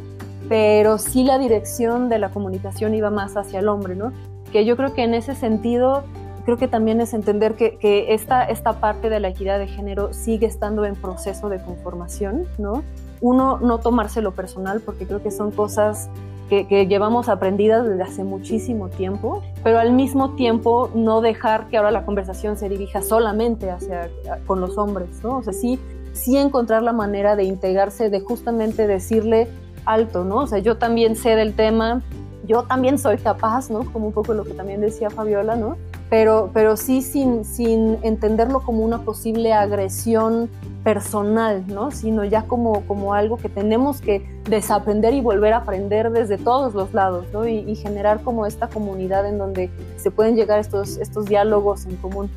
pero 0.49 0.97
sí 0.97 1.23
la 1.23 1.37
dirección 1.37 2.09
de 2.09 2.19
la 2.19 2.31
comunicación 2.31 2.93
iba 2.95 3.09
más 3.09 3.37
hacia 3.37 3.59
el 3.59 3.67
hombre, 3.67 3.95
¿no? 3.95 4.11
Que 4.53 4.63
yo 4.63 4.77
creo 4.77 4.93
que 4.93 5.03
en 5.03 5.13
ese 5.13 5.35
sentido, 5.35 6.03
creo 6.45 6.57
que 6.57 6.69
también 6.69 7.01
es 7.01 7.13
entender 7.13 7.55
que, 7.55 7.77
que 7.77 8.13
esta, 8.13 8.43
esta 8.45 8.79
parte 8.79 9.09
de 9.09 9.19
la 9.19 9.27
equidad 9.27 9.59
de 9.59 9.67
género 9.67 10.13
sigue 10.13 10.45
estando 10.45 10.85
en 10.85 10.95
proceso 10.95 11.49
de 11.49 11.61
conformación, 11.61 12.45
¿no? 12.57 12.83
Uno, 13.19 13.57
no 13.57 13.79
tomárselo 13.79 14.31
personal, 14.31 14.79
porque 14.79 15.05
creo 15.05 15.21
que 15.21 15.31
son 15.31 15.51
cosas 15.51 16.09
que, 16.49 16.87
llevamos 16.87 17.29
aprendidas 17.29 17.87
desde 17.87 18.03
hace 18.03 18.23
muchísimo 18.23 18.89
tiempo, 18.89 19.41
pero 19.63 19.79
al 19.79 19.91
mismo 19.91 20.35
tiempo 20.35 20.89
no 20.93 21.21
dejar 21.21 21.67
que 21.67 21.77
ahora 21.77 21.91
la 21.91 22.05
conversación 22.05 22.57
se 22.57 22.69
dirija 22.69 23.01
solamente 23.01 23.71
hacia 23.71 24.09
con 24.45 24.61
los 24.61 24.77
hombres, 24.77 25.23
¿no? 25.23 25.37
O 25.37 25.43
sea, 25.43 25.53
sí, 25.53 25.79
sí 26.13 26.37
encontrar 26.37 26.83
la 26.83 26.93
manera 26.93 27.35
de 27.35 27.43
integrarse, 27.43 28.09
de 28.09 28.19
justamente 28.19 28.87
decirle 28.87 29.47
alto, 29.85 30.23
¿no? 30.23 30.37
O 30.37 30.47
sea, 30.47 30.59
yo 30.59 30.77
también 30.77 31.15
sé 31.15 31.35
del 31.35 31.55
tema, 31.55 32.01
yo 32.43 32.63
también 32.63 32.97
soy 32.97 33.17
capaz, 33.17 33.69
¿no? 33.69 33.91
Como 33.91 34.07
un 34.07 34.13
poco 34.13 34.33
lo 34.33 34.43
que 34.43 34.53
también 34.53 34.81
decía 34.81 35.09
Fabiola, 35.09 35.55
¿no? 35.55 35.77
Pero, 36.09 36.51
pero 36.53 36.77
sí 36.77 37.01
sin, 37.01 37.45
sin 37.45 37.97
entenderlo 38.03 38.61
como 38.61 38.83
una 38.83 39.01
posible 39.03 39.53
agresión 39.53 40.49
personal, 40.83 41.63
¿no? 41.67 41.91
Sino 41.91 42.25
ya 42.25 42.45
como, 42.45 42.85
como 42.85 43.13
algo 43.13 43.37
que 43.37 43.49
tenemos 43.49 44.01
que 44.01 44.41
desaprender 44.49 45.13
y 45.13 45.21
volver 45.21 45.53
a 45.53 45.57
aprender 45.57 46.11
desde 46.11 46.37
todos 46.37 46.73
los 46.73 46.93
lados, 46.93 47.25
¿no? 47.31 47.47
Y, 47.47 47.73
generar 47.75 48.21
como 48.23 48.45
esta 48.45 48.69
comunidad 48.69 49.27
en 49.27 49.37
donde 49.37 49.71
se 49.97 50.11
pueden 50.11 50.35
llegar 50.35 50.59
estos, 50.59 50.97
estos 50.97 51.25
diálogos 51.25 51.85
en 51.85 51.95
común. 51.97 52.29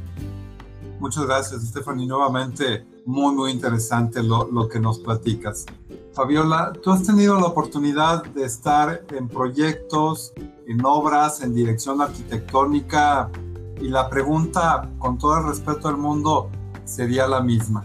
Muchas 0.98 1.26
gracias, 1.26 1.62
Stephanie. 1.62 2.06
Nuevamente, 2.06 2.86
muy, 3.04 3.34
muy 3.34 3.50
interesante 3.50 4.22
lo, 4.22 4.48
lo 4.50 4.68
que 4.68 4.80
nos 4.80 4.98
platicas. 5.00 5.66
Fabiola, 6.16 6.72
tú 6.82 6.92
has 6.92 7.02
tenido 7.02 7.38
la 7.38 7.44
oportunidad 7.44 8.24
de 8.24 8.46
estar 8.46 9.04
en 9.10 9.28
proyectos, 9.28 10.32
en 10.66 10.82
obras, 10.82 11.42
en 11.42 11.54
dirección 11.54 12.00
arquitectónica, 12.00 13.28
y 13.82 13.88
la 13.88 14.08
pregunta, 14.08 14.88
con 14.98 15.18
todo 15.18 15.36
el 15.36 15.44
respeto 15.44 15.88
del 15.88 15.98
mundo, 15.98 16.48
sería 16.86 17.26
la 17.26 17.42
misma. 17.42 17.84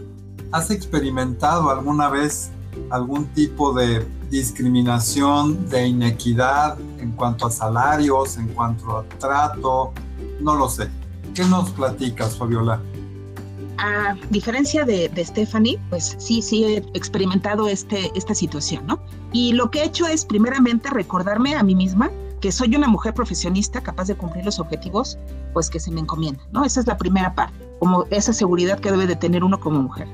¿Has 0.54 0.72
experimentado 0.72 1.70
alguna 1.70 2.08
vez 2.08 2.52
algún 2.90 3.26
tipo 3.34 3.74
de 3.74 4.08
discriminación, 4.30 5.70
de 5.70 5.88
inequidad 5.88 6.78
en 7.00 7.12
cuanto 7.12 7.48
a 7.48 7.52
salarios, 7.52 8.38
en 8.38 8.48
cuanto 8.48 8.98
a 8.98 9.04
trato, 9.20 9.92
no 10.40 10.56
lo 10.56 10.70
sé. 10.70 10.90
¿Qué 11.36 11.44
nos 11.44 11.72
platicas, 11.72 12.38
Fabiola? 12.38 12.80
A 13.78 14.16
diferencia 14.30 14.86
de, 14.86 15.10
de, 15.10 15.26
Stephanie, 15.26 15.80
pues 15.90 16.16
sí, 16.20 16.42
sí 16.42 16.64
he 16.64 16.78
experimentado 16.94 17.68
este, 17.68 18.12
esta 18.16 18.36
situación, 18.36 18.86
¿no? 18.86 19.00
Y 19.34 19.54
lo 19.54 19.72
que 19.72 19.80
he 19.80 19.86
hecho 19.86 20.08
es 20.08 20.26
primeramente 20.26 20.90
recordarme 20.90 21.56
a 21.56 21.64
mí 21.64 21.76
misma 21.76 22.12
que 22.42 22.52
soy 22.52 22.76
una 22.76 22.88
mujer 22.88 23.14
profesionista 23.14 23.82
capaz 23.82 24.08
de 24.08 24.16
cumplir 24.16 24.44
los 24.44 24.60
objetivos, 24.60 25.18
pues 25.54 25.70
que 25.70 25.80
se 25.80 25.92
me 25.92 26.02
encomienda, 26.02 26.44
¿no? 26.52 26.66
Esa 26.66 26.80
es 26.80 26.88
la 26.88 26.98
primera 26.98 27.34
parte, 27.34 27.54
como 27.80 28.06
esa 28.10 28.34
seguridad 28.34 28.80
que 28.80 28.92
debe 28.92 29.08
de 29.08 29.16
tener 29.16 29.44
uno 29.44 29.60
como 29.60 29.82
mujer. 29.82 30.08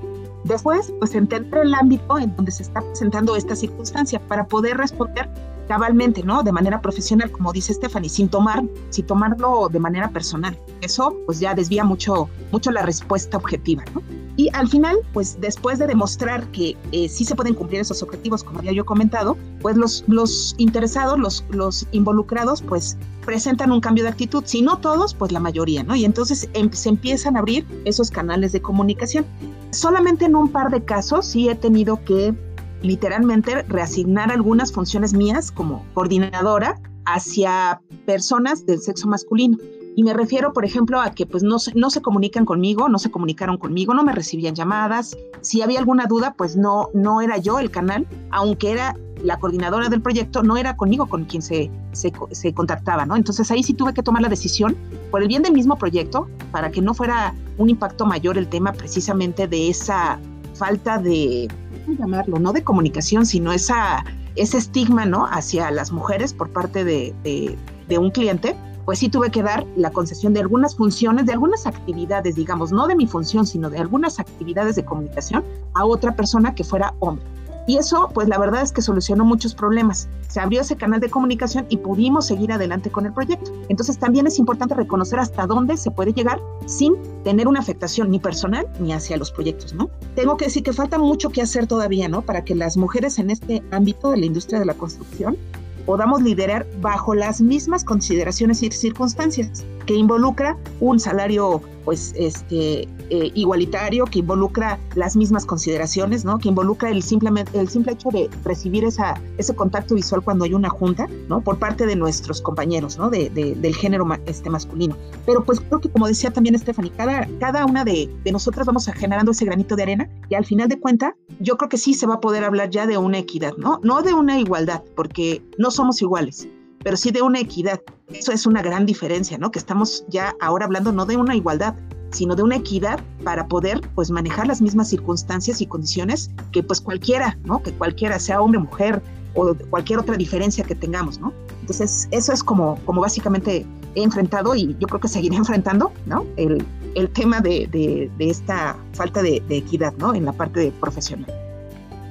Después, 0.43 0.93
pues 0.99 1.15
entender 1.15 1.61
el 1.61 1.73
ámbito 1.73 2.17
en 2.17 2.35
donde 2.35 2.51
se 2.51 2.63
está 2.63 2.81
presentando 2.81 3.35
esta 3.35 3.55
circunstancia 3.55 4.19
para 4.27 4.47
poder 4.47 4.77
responder 4.77 5.29
cabalmente, 5.67 6.23
¿no? 6.23 6.43
De 6.43 6.51
manera 6.51 6.81
profesional, 6.81 7.31
como 7.31 7.51
dice 7.51 7.73
Stephanie, 7.73 8.09
sin 8.09 8.29
tomar, 8.29 8.63
sin 8.89 9.05
tomarlo 9.05 9.69
de 9.69 9.79
manera 9.79 10.09
personal. 10.09 10.57
Eso, 10.81 11.15
pues 11.25 11.39
ya 11.39 11.53
desvía 11.53 11.83
mucho, 11.83 12.29
mucho 12.51 12.71
la 12.71 12.83
respuesta 12.83 13.37
objetiva, 13.37 13.83
¿no? 13.93 14.01
Y 14.37 14.49
al 14.53 14.67
final, 14.67 14.97
pues 15.13 15.37
después 15.41 15.79
de 15.79 15.87
demostrar 15.87 16.45
que 16.51 16.77
eh, 16.91 17.09
sí 17.09 17.25
se 17.25 17.35
pueden 17.35 17.55
cumplir 17.55 17.81
esos 17.81 18.03
objetivos, 18.03 18.43
como 18.43 18.61
ya 18.61 18.71
yo 18.71 18.85
comentado, 18.85 19.35
pues 19.61 19.75
los, 19.75 20.03
los 20.07 20.53
interesados, 20.59 21.17
los, 21.17 21.43
los 21.49 21.87
involucrados, 21.91 22.61
pues 22.61 22.97
presentan 23.25 23.71
un 23.71 23.81
cambio 23.81 24.03
de 24.03 24.11
actitud. 24.11 24.43
Si 24.45 24.61
no 24.61 24.77
todos, 24.77 25.15
pues 25.15 25.31
la 25.31 25.39
mayoría, 25.39 25.83
¿no? 25.83 25.95
Y 25.95 26.05
entonces 26.05 26.49
em, 26.53 26.71
se 26.71 26.89
empiezan 26.89 27.35
a 27.35 27.39
abrir 27.39 27.65
esos 27.83 28.11
canales 28.11 28.51
de 28.51 28.61
comunicación. 28.61 29.25
Solamente 29.71 30.25
en 30.25 30.35
un 30.35 30.49
par 30.49 30.69
de 30.71 30.83
casos 30.83 31.25
sí 31.25 31.49
he 31.49 31.55
tenido 31.55 32.03
que 32.05 32.33
literalmente 32.81 33.63
reasignar 33.63 34.31
algunas 34.31 34.71
funciones 34.71 35.13
mías 35.13 35.51
como 35.51 35.85
coordinadora 35.93 36.79
hacia 37.05 37.81
personas 38.05 38.65
del 38.65 38.79
sexo 38.79 39.07
masculino. 39.07 39.57
Y 39.95 40.03
me 40.03 40.13
refiero, 40.13 40.53
por 40.53 40.63
ejemplo, 40.63 41.01
a 41.01 41.09
que 41.11 41.25
pues 41.25 41.41
no 41.41 41.57
se, 41.57 41.73
no 41.73 41.89
se 41.89 42.03
comunican 42.03 42.45
conmigo, 42.45 42.87
no 42.87 42.99
se 42.99 43.09
comunicaron 43.09 43.57
conmigo, 43.57 43.95
no 43.95 44.03
me 44.03 44.13
recibían 44.13 44.53
llamadas. 44.53 45.17
Si 45.41 45.63
había 45.63 45.79
alguna 45.79 46.05
duda, 46.05 46.35
pues 46.37 46.55
no, 46.55 46.89
no 46.93 47.19
era 47.21 47.37
yo 47.37 47.57
el 47.57 47.71
canal, 47.71 48.05
aunque 48.29 48.71
era 48.71 48.95
la 49.23 49.39
coordinadora 49.39 49.89
del 49.89 50.01
proyecto, 50.01 50.43
no 50.43 50.55
era 50.57 50.77
conmigo 50.77 51.07
con 51.07 51.25
quien 51.25 51.41
se, 51.41 51.71
se, 51.93 52.13
se 52.31 52.53
contactaba, 52.53 53.07
¿no? 53.07 53.15
Entonces 53.15 53.49
ahí 53.49 53.63
sí 53.63 53.73
tuve 53.73 53.95
que 53.95 54.03
tomar 54.03 54.21
la 54.21 54.29
decisión 54.29 54.77
por 55.09 55.23
el 55.23 55.27
bien 55.27 55.41
del 55.41 55.53
mismo 55.53 55.79
proyecto, 55.79 56.27
para 56.51 56.69
que 56.69 56.81
no 56.81 56.93
fuera 56.93 57.33
un 57.57 57.69
impacto 57.69 58.05
mayor 58.05 58.37
el 58.37 58.47
tema 58.47 58.73
precisamente 58.73 59.47
de 59.47 59.69
esa 59.69 60.19
falta 60.53 60.99
de, 60.99 61.47
llamarlo? 61.95 62.39
No 62.39 62.53
de 62.53 62.63
comunicación, 62.63 63.25
sino 63.25 63.51
esa, 63.51 64.03
ese 64.35 64.57
estigma, 64.57 65.05
¿no? 65.05 65.25
Hacia 65.25 65.71
las 65.71 65.91
mujeres 65.91 66.33
por 66.33 66.49
parte 66.49 66.83
de, 66.83 67.13
de, 67.23 67.97
un 67.97 68.11
cliente, 68.11 68.55
pues 68.85 68.99
sí 68.99 69.09
tuve 69.09 69.31
que 69.31 69.43
dar 69.43 69.65
la 69.75 69.91
concesión 69.91 70.33
de 70.33 70.41
algunas 70.41 70.75
funciones, 70.75 71.25
de 71.25 71.33
algunas 71.33 71.65
actividades, 71.65 72.35
digamos, 72.35 72.71
no 72.71 72.87
de 72.87 72.95
mi 72.95 73.07
función, 73.07 73.45
sino 73.45 73.69
de 73.69 73.79
algunas 73.79 74.19
actividades 74.19 74.75
de 74.75 74.85
comunicación 74.85 75.43
a 75.73 75.85
otra 75.85 76.15
persona 76.15 76.53
que 76.55 76.63
fuera 76.63 76.93
hombre. 76.99 77.25
Y 77.67 77.77
eso, 77.77 78.09
pues 78.13 78.29
la 78.29 78.39
verdad 78.39 78.61
es 78.61 78.71
que 78.71 78.81
solucionó 78.81 79.25
muchos 79.25 79.53
problemas. 79.53 80.07
Se 80.29 80.39
abrió 80.39 80.61
ese 80.61 80.77
canal 80.77 81.01
de 81.01 81.09
comunicación 81.09 81.65
y 81.67 81.75
pudimos 81.75 82.25
seguir 82.25 82.53
adelante 82.53 82.89
con 82.89 83.05
el 83.05 83.11
proyecto. 83.11 83.51
Entonces 83.67 83.99
también 83.99 84.25
es 84.25 84.39
importante 84.39 84.73
reconocer 84.73 85.19
hasta 85.19 85.45
dónde 85.45 85.75
se 85.75 85.91
puede 85.91 86.13
llegar 86.13 86.39
sin 86.65 86.95
tener 87.25 87.45
una 87.45 87.59
afectación 87.59 88.09
ni 88.09 88.19
personal 88.19 88.65
ni 88.79 88.93
hacia 88.93 89.17
los 89.17 89.31
proyectos, 89.31 89.73
¿no? 89.73 89.89
Tengo 90.15 90.37
que 90.37 90.45
decir 90.45 90.63
que 90.63 90.71
falta 90.71 90.97
mucho 90.97 91.29
que 91.29 91.41
hacer 91.41 91.67
todavía, 91.67 92.07
¿no? 92.07 92.21
Para 92.21 92.45
que 92.45 92.55
las 92.55 92.77
mujeres 92.77 93.19
en 93.19 93.31
este 93.31 93.61
ámbito 93.71 94.11
de 94.11 94.17
la 94.17 94.25
industria 94.25 94.59
de 94.59 94.65
la 94.65 94.73
construcción 94.73 95.37
podamos 95.85 96.21
liderar 96.21 96.65
bajo 96.81 97.15
las 97.15 97.41
mismas 97.41 97.83
consideraciones 97.83 98.63
y 98.63 98.71
circunstancias 98.71 99.65
que 99.85 99.93
involucra 99.93 100.57
un 100.79 100.99
salario 100.99 101.61
pues 101.87 102.13
este 102.17 102.81
eh, 102.81 103.31
igualitario 103.33 104.03
que 104.03 104.19
involucra 104.19 104.77
las 104.95 105.15
mismas 105.15 105.45
consideraciones, 105.45 106.25
¿no? 106.25 106.37
Que 106.37 106.49
involucra 106.49 106.89
el 106.89 107.01
simplemente 107.01 107.57
el 107.57 107.69
simple 107.69 107.93
hecho 107.93 108.09
de 108.09 108.29
recibir 108.43 108.83
esa 108.83 109.13
ese 109.37 109.55
contacto 109.55 109.95
visual 109.95 110.21
cuando 110.21 110.43
hay 110.43 110.53
una 110.53 110.67
junta, 110.67 111.07
¿no? 111.29 111.39
Por 111.39 111.59
parte 111.59 111.85
de 111.85 111.95
nuestros 111.95 112.41
compañeros, 112.41 112.97
¿no? 112.97 113.09
De, 113.09 113.29
del 113.29 113.73
género 113.73 114.05
este 114.25 114.49
masculino. 114.49 114.97
Pero 115.25 115.45
pues 115.45 115.61
creo 115.61 115.79
que 115.79 115.89
como 115.89 116.09
decía 116.09 116.29
también 116.29 116.59
Stephanie, 116.59 116.91
cada 116.91 117.25
cada 117.39 117.65
una 117.65 117.85
de, 117.85 118.13
de 118.21 118.31
nosotras 118.33 118.67
vamos 118.67 118.89
a 118.89 118.91
generando 118.91 119.31
ese 119.31 119.45
granito 119.45 119.77
de 119.77 119.83
arena 119.83 120.09
y 120.27 120.35
al 120.35 120.43
final 120.43 120.67
de 120.67 120.81
cuenta 120.81 121.15
yo 121.39 121.55
creo 121.55 121.69
que 121.69 121.77
sí 121.77 121.93
se 121.93 122.05
va 122.05 122.15
a 122.15 122.19
poder 122.19 122.43
hablar 122.43 122.69
ya 122.69 122.85
de 122.85 122.97
una 122.97 123.19
equidad, 123.19 123.53
¿no? 123.57 123.79
No 123.81 124.01
de 124.01 124.13
una 124.13 124.37
igualdad, 124.37 124.83
porque 124.93 125.41
no 125.57 125.71
somos 125.71 126.01
iguales, 126.01 126.49
pero 126.83 126.97
sí 126.97 127.11
de 127.11 127.21
una 127.21 127.39
equidad. 127.39 127.81
Eso 128.07 128.31
es 128.31 128.45
una 128.45 128.61
gran 128.61 128.85
diferencia, 128.85 129.37
¿no? 129.37 129.51
Que 129.51 129.59
estamos 129.59 130.05
ya 130.07 130.35
ahora 130.39 130.65
hablando 130.65 130.91
no 130.91 131.05
de 131.05 131.17
una 131.17 131.35
igualdad, 131.35 131.75
sino 132.11 132.35
de 132.35 132.43
una 132.43 132.55
equidad 132.55 132.99
para 133.23 133.47
poder 133.47 133.81
pues 133.95 134.09
manejar 134.11 134.47
las 134.47 134.61
mismas 134.61 134.89
circunstancias 134.89 135.61
y 135.61 135.65
condiciones 135.65 136.31
que 136.51 136.63
pues 136.63 136.81
cualquiera, 136.81 137.37
¿no? 137.43 137.61
Que 137.61 137.71
cualquiera, 137.73 138.19
sea 138.19 138.41
hombre, 138.41 138.59
mujer 138.59 139.01
o 139.35 139.53
cualquier 139.69 139.99
otra 139.99 140.15
diferencia 140.15 140.63
que 140.63 140.75
tengamos, 140.75 141.19
¿no? 141.19 141.33
Entonces, 141.61 142.07
eso 142.11 142.33
es 142.33 142.43
como, 142.43 142.79
como 142.85 143.01
básicamente 143.01 143.65
he 143.95 144.03
enfrentado 144.03 144.55
y 144.55 144.75
yo 144.79 144.87
creo 144.87 144.99
que 144.99 145.07
seguiré 145.07 145.35
enfrentando, 145.37 145.91
¿no? 146.05 146.25
El, 146.37 146.65
el 146.95 147.09
tema 147.09 147.41
de, 147.41 147.67
de, 147.71 148.29
esta 148.29 148.75
falta 148.93 149.21
de, 149.21 149.43
de, 149.47 149.57
equidad, 149.57 149.93
¿no? 149.97 150.15
En 150.15 150.25
la 150.25 150.33
parte 150.33 150.71
profesional. 150.79 151.31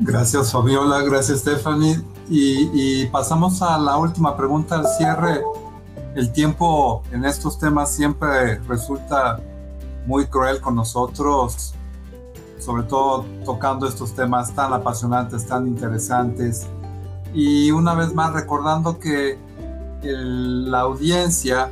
Gracias, 0.00 0.52
Fabiola. 0.52 1.02
Gracias, 1.02 1.40
Stephanie. 1.40 1.96
Y, 2.28 3.06
pasamos 3.06 3.62
a 3.62 3.78
la 3.78 3.96
última 3.96 4.36
pregunta 4.36 4.76
al 4.76 4.86
cierre. 4.86 5.42
El 6.14 6.32
tiempo 6.32 7.02
en 7.12 7.24
estos 7.24 7.58
temas 7.58 7.92
siempre 7.92 8.58
resulta 8.60 9.38
muy 10.06 10.26
cruel 10.26 10.60
con 10.60 10.74
nosotros, 10.74 11.74
sobre 12.58 12.84
todo 12.84 13.24
tocando 13.44 13.86
estos 13.86 14.14
temas 14.14 14.52
tan 14.54 14.72
apasionantes, 14.72 15.46
tan 15.46 15.68
interesantes. 15.68 16.66
Y 17.34 17.70
una 17.70 17.94
vez 17.94 18.14
más 18.14 18.32
recordando 18.32 18.98
que 18.98 19.38
la 20.02 20.80
audiencia, 20.80 21.70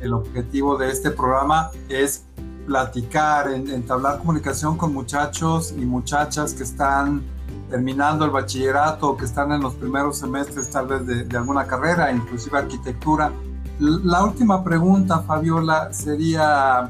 el 0.00 0.12
objetivo 0.12 0.76
de 0.76 0.90
este 0.90 1.10
programa 1.10 1.70
es 1.88 2.24
platicar, 2.66 3.50
entablar 3.50 4.18
comunicación 4.18 4.76
con 4.76 4.92
muchachos 4.92 5.74
y 5.76 5.84
muchachas 5.84 6.54
que 6.54 6.62
están 6.62 7.33
terminando 7.70 8.24
el 8.24 8.30
bachillerato, 8.30 9.16
que 9.16 9.24
están 9.24 9.52
en 9.52 9.60
los 9.60 9.74
primeros 9.74 10.18
semestres 10.18 10.70
tal 10.70 10.86
vez 10.86 11.28
de, 11.28 11.36
alguna 11.36 11.66
carrera, 11.66 12.12
inclusive 12.12 12.58
arquitectura. 12.58 13.32
La 13.78 14.22
última 14.24 14.62
pregunta, 14.62 15.20
Fabiola, 15.20 15.92
sería 15.92 16.88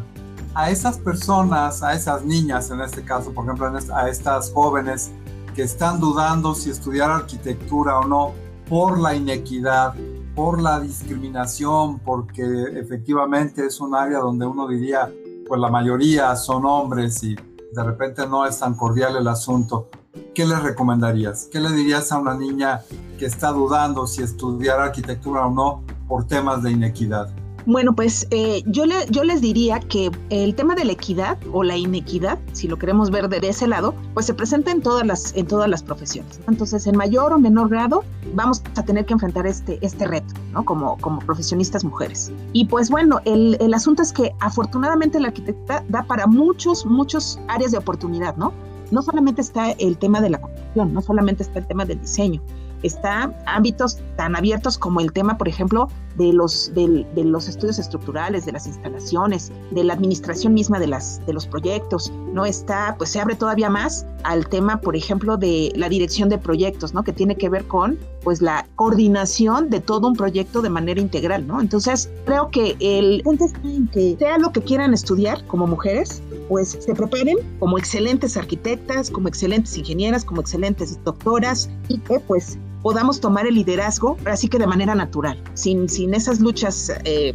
a 0.55 0.71
esas 0.71 0.99
personas, 0.99 1.83
a 1.83 1.95
esas 1.95 2.25
niñas 2.25 2.71
en 2.71 2.81
este 2.81 3.03
caso, 3.03 3.33
por 3.33 3.45
ejemplo, 3.45 3.73
a 3.95 4.09
estas 4.09 4.53
jóvenes 4.53 5.11
que 5.55 5.63
están 5.63 6.01
dudando 6.01 6.55
si 6.55 6.71
estudiar 6.71 7.11
arquitectura 7.11 7.99
o 8.01 8.07
no 8.07 8.33
por 8.69 8.99
la 8.99 9.15
inequidad, 9.15 9.95
por 10.35 10.61
la 10.61 10.81
discriminación, 10.81 12.01
porque 12.01 12.43
efectivamente 12.75 13.67
es 13.67 13.81
un 13.81 13.95
área 13.95 14.19
donde 14.19 14.47
uno 14.47 14.67
diría, 14.67 15.11
pues 15.47 15.61
la 15.61 15.69
mayoría 15.69 16.35
son 16.37 16.65
hombres 16.67 17.23
y 17.23 17.35
de 17.35 17.85
repente 17.85 18.27
no 18.27 18.47
es 18.47 18.59
tan 18.59 18.75
cordial 18.75 19.17
el 19.17 19.29
asunto. 19.29 19.89
¿Qué 20.35 20.45
les 20.45 20.61
recomendarías? 20.61 21.49
¿Qué 21.53 21.61
le 21.61 21.71
dirías 21.71 22.11
a 22.11 22.19
una 22.19 22.35
niña 22.35 22.81
que 23.19 23.27
está 23.27 23.53
dudando 23.53 24.05
si 24.09 24.23
estudiar 24.23 24.81
arquitectura 24.81 25.47
o 25.47 25.51
no 25.51 25.83
por 26.09 26.27
temas 26.27 26.61
de 26.65 26.73
inequidad? 26.73 27.31
Bueno, 27.67 27.95
pues 27.95 28.27
eh, 28.31 28.63
yo, 28.67 28.85
le, 28.85 29.07
yo 29.11 29.23
les 29.23 29.41
diría 29.41 29.79
que 29.79 30.11
el 30.31 30.55
tema 30.57 30.75
de 30.75 30.85
la 30.85 30.93
equidad 30.93 31.39
o 31.53 31.63
la 31.63 31.77
inequidad, 31.77 32.39
si 32.53 32.67
lo 32.67 32.79
queremos 32.79 33.11
ver 33.11 33.29
de 33.29 33.49
ese 33.49 33.69
lado, 33.69 33.95
pues 34.13 34.27
se 34.27 34.35
presenta 34.35 34.73
en 34.73 34.83
todas 34.83 35.07
las, 35.07 35.35
en 35.37 35.47
todas 35.47 35.69
las 35.69 35.85
profesiones. 35.85 36.41
Entonces, 36.49 36.87
en 36.89 36.97
mayor 36.97 37.33
o 37.33 37.39
menor 37.39 37.69
grado, 37.69 38.03
vamos 38.35 38.61
a 38.75 38.83
tener 38.83 39.07
que 39.07 39.15
enfrentar 39.15 39.47
este, 39.47 39.79
este 39.83 40.05
reto, 40.07 40.35
¿no? 40.53 40.65
Como, 40.65 40.99
como 40.99 41.21
profesionistas 41.21 41.85
mujeres. 41.85 42.33
Y 42.53 42.67
pues 42.67 42.91
bueno, 42.91 43.21
el, 43.25 43.57
el 43.61 43.73
asunto 43.73 44.03
es 44.03 44.13
que 44.13 44.33
afortunadamente 44.41 45.21
la 45.21 45.29
arquitectura 45.29 45.85
da 45.89 46.03
para 46.03 46.27
muchos, 46.27 46.85
muchos 46.85 47.39
áreas 47.47 47.71
de 47.71 47.79
oportunidad, 47.79 48.37
¿no? 48.37 48.53
No 48.91 49.03
solamente 49.03 49.41
está 49.41 49.73
el 49.73 49.99
tema 49.99 50.21
de 50.21 50.31
la 50.31 50.41
construcción, 50.41 50.93
no 50.93 51.01
solamente 51.01 51.43
está 51.43 51.59
el 51.59 51.67
tema 51.67 51.85
del 51.85 52.01
diseño, 52.01 52.43
está 52.83 53.35
ámbitos 53.47 53.99
tan 54.17 54.37
abiertos 54.37 54.79
como 54.79 55.01
el 55.01 55.13
tema, 55.13 55.39
por 55.39 55.49
ejemplo, 55.49 55.89
de 56.17 56.33
los, 56.33 56.73
de, 56.75 57.07
los 57.25 57.49
estudios 57.49 57.79
estructurales, 57.79 58.47
de 58.47 58.53
las 58.53 58.67
instalaciones, 58.67 59.53
de 59.71 59.85
la 59.85 59.95
administración 59.95 60.55
misma 60.55 60.79
de, 60.79 60.87
las, 60.87 61.25
de 61.27 61.33
los 61.33 61.47
proyectos, 61.47 62.13
¿no? 62.33 62.47
Está, 62.47 62.95
pues 62.99 63.11
se 63.11 63.21
abre 63.21 63.35
todavía 63.35 63.71
más 63.71 64.07
al 64.23 64.49
tema, 64.49 64.81
por 64.81 64.97
ejemplo, 64.97 65.37
de 65.37 65.73
la 65.75 65.89
dirección 65.89 66.29
de 66.29 66.39
proyectos, 66.39 66.95
¿no? 66.95 67.03
Que 67.03 67.13
tiene 67.13 67.37
que 67.37 67.49
ver 67.49 67.65
con, 67.67 67.99
pues, 68.23 68.41
la 68.41 68.67
coordinación 68.77 69.71
de 69.71 69.81
todo 69.81 70.09
un 70.09 70.15
proyecto 70.15 70.63
de 70.63 70.71
manera 70.71 71.01
integral, 71.01 71.47
¿no? 71.47 71.61
Entonces, 71.61 72.11
creo 72.25 72.51
que 72.51 72.77
el 72.81 73.23
punto 73.23 73.45
está 73.45 73.61
en 73.65 73.89
que 73.89 74.17
sea 74.19 74.39
lo 74.39 74.53
que 74.53 74.63
quieran 74.63 74.95
estudiar 74.95 75.45
como 75.47 75.67
mujeres, 75.67 76.23
pues 76.49 76.79
se 76.81 76.95
preparen 76.95 77.39
como 77.59 77.79
excelentes 77.79 78.37
arquitectas, 78.37 79.11
como 79.11 79.29
excelentes 79.29 79.77
ingenieras, 79.77 80.25
como 80.25 80.41
excelentes 80.41 80.99
doctoras 81.05 81.71
y 81.89 81.99
que 81.99 82.21
pues 82.21 82.59
podamos 82.85 83.19
tomar 83.19 83.47
el 83.47 83.55
liderazgo, 83.55 84.19
así 84.27 84.47
que 84.47 84.59
de 84.59 84.67
manera 84.67 84.95
natural, 84.95 85.43
sin, 85.55 85.89
sin 85.89 86.13
esas 86.13 86.39
luchas 86.39 86.93
eh, 87.05 87.35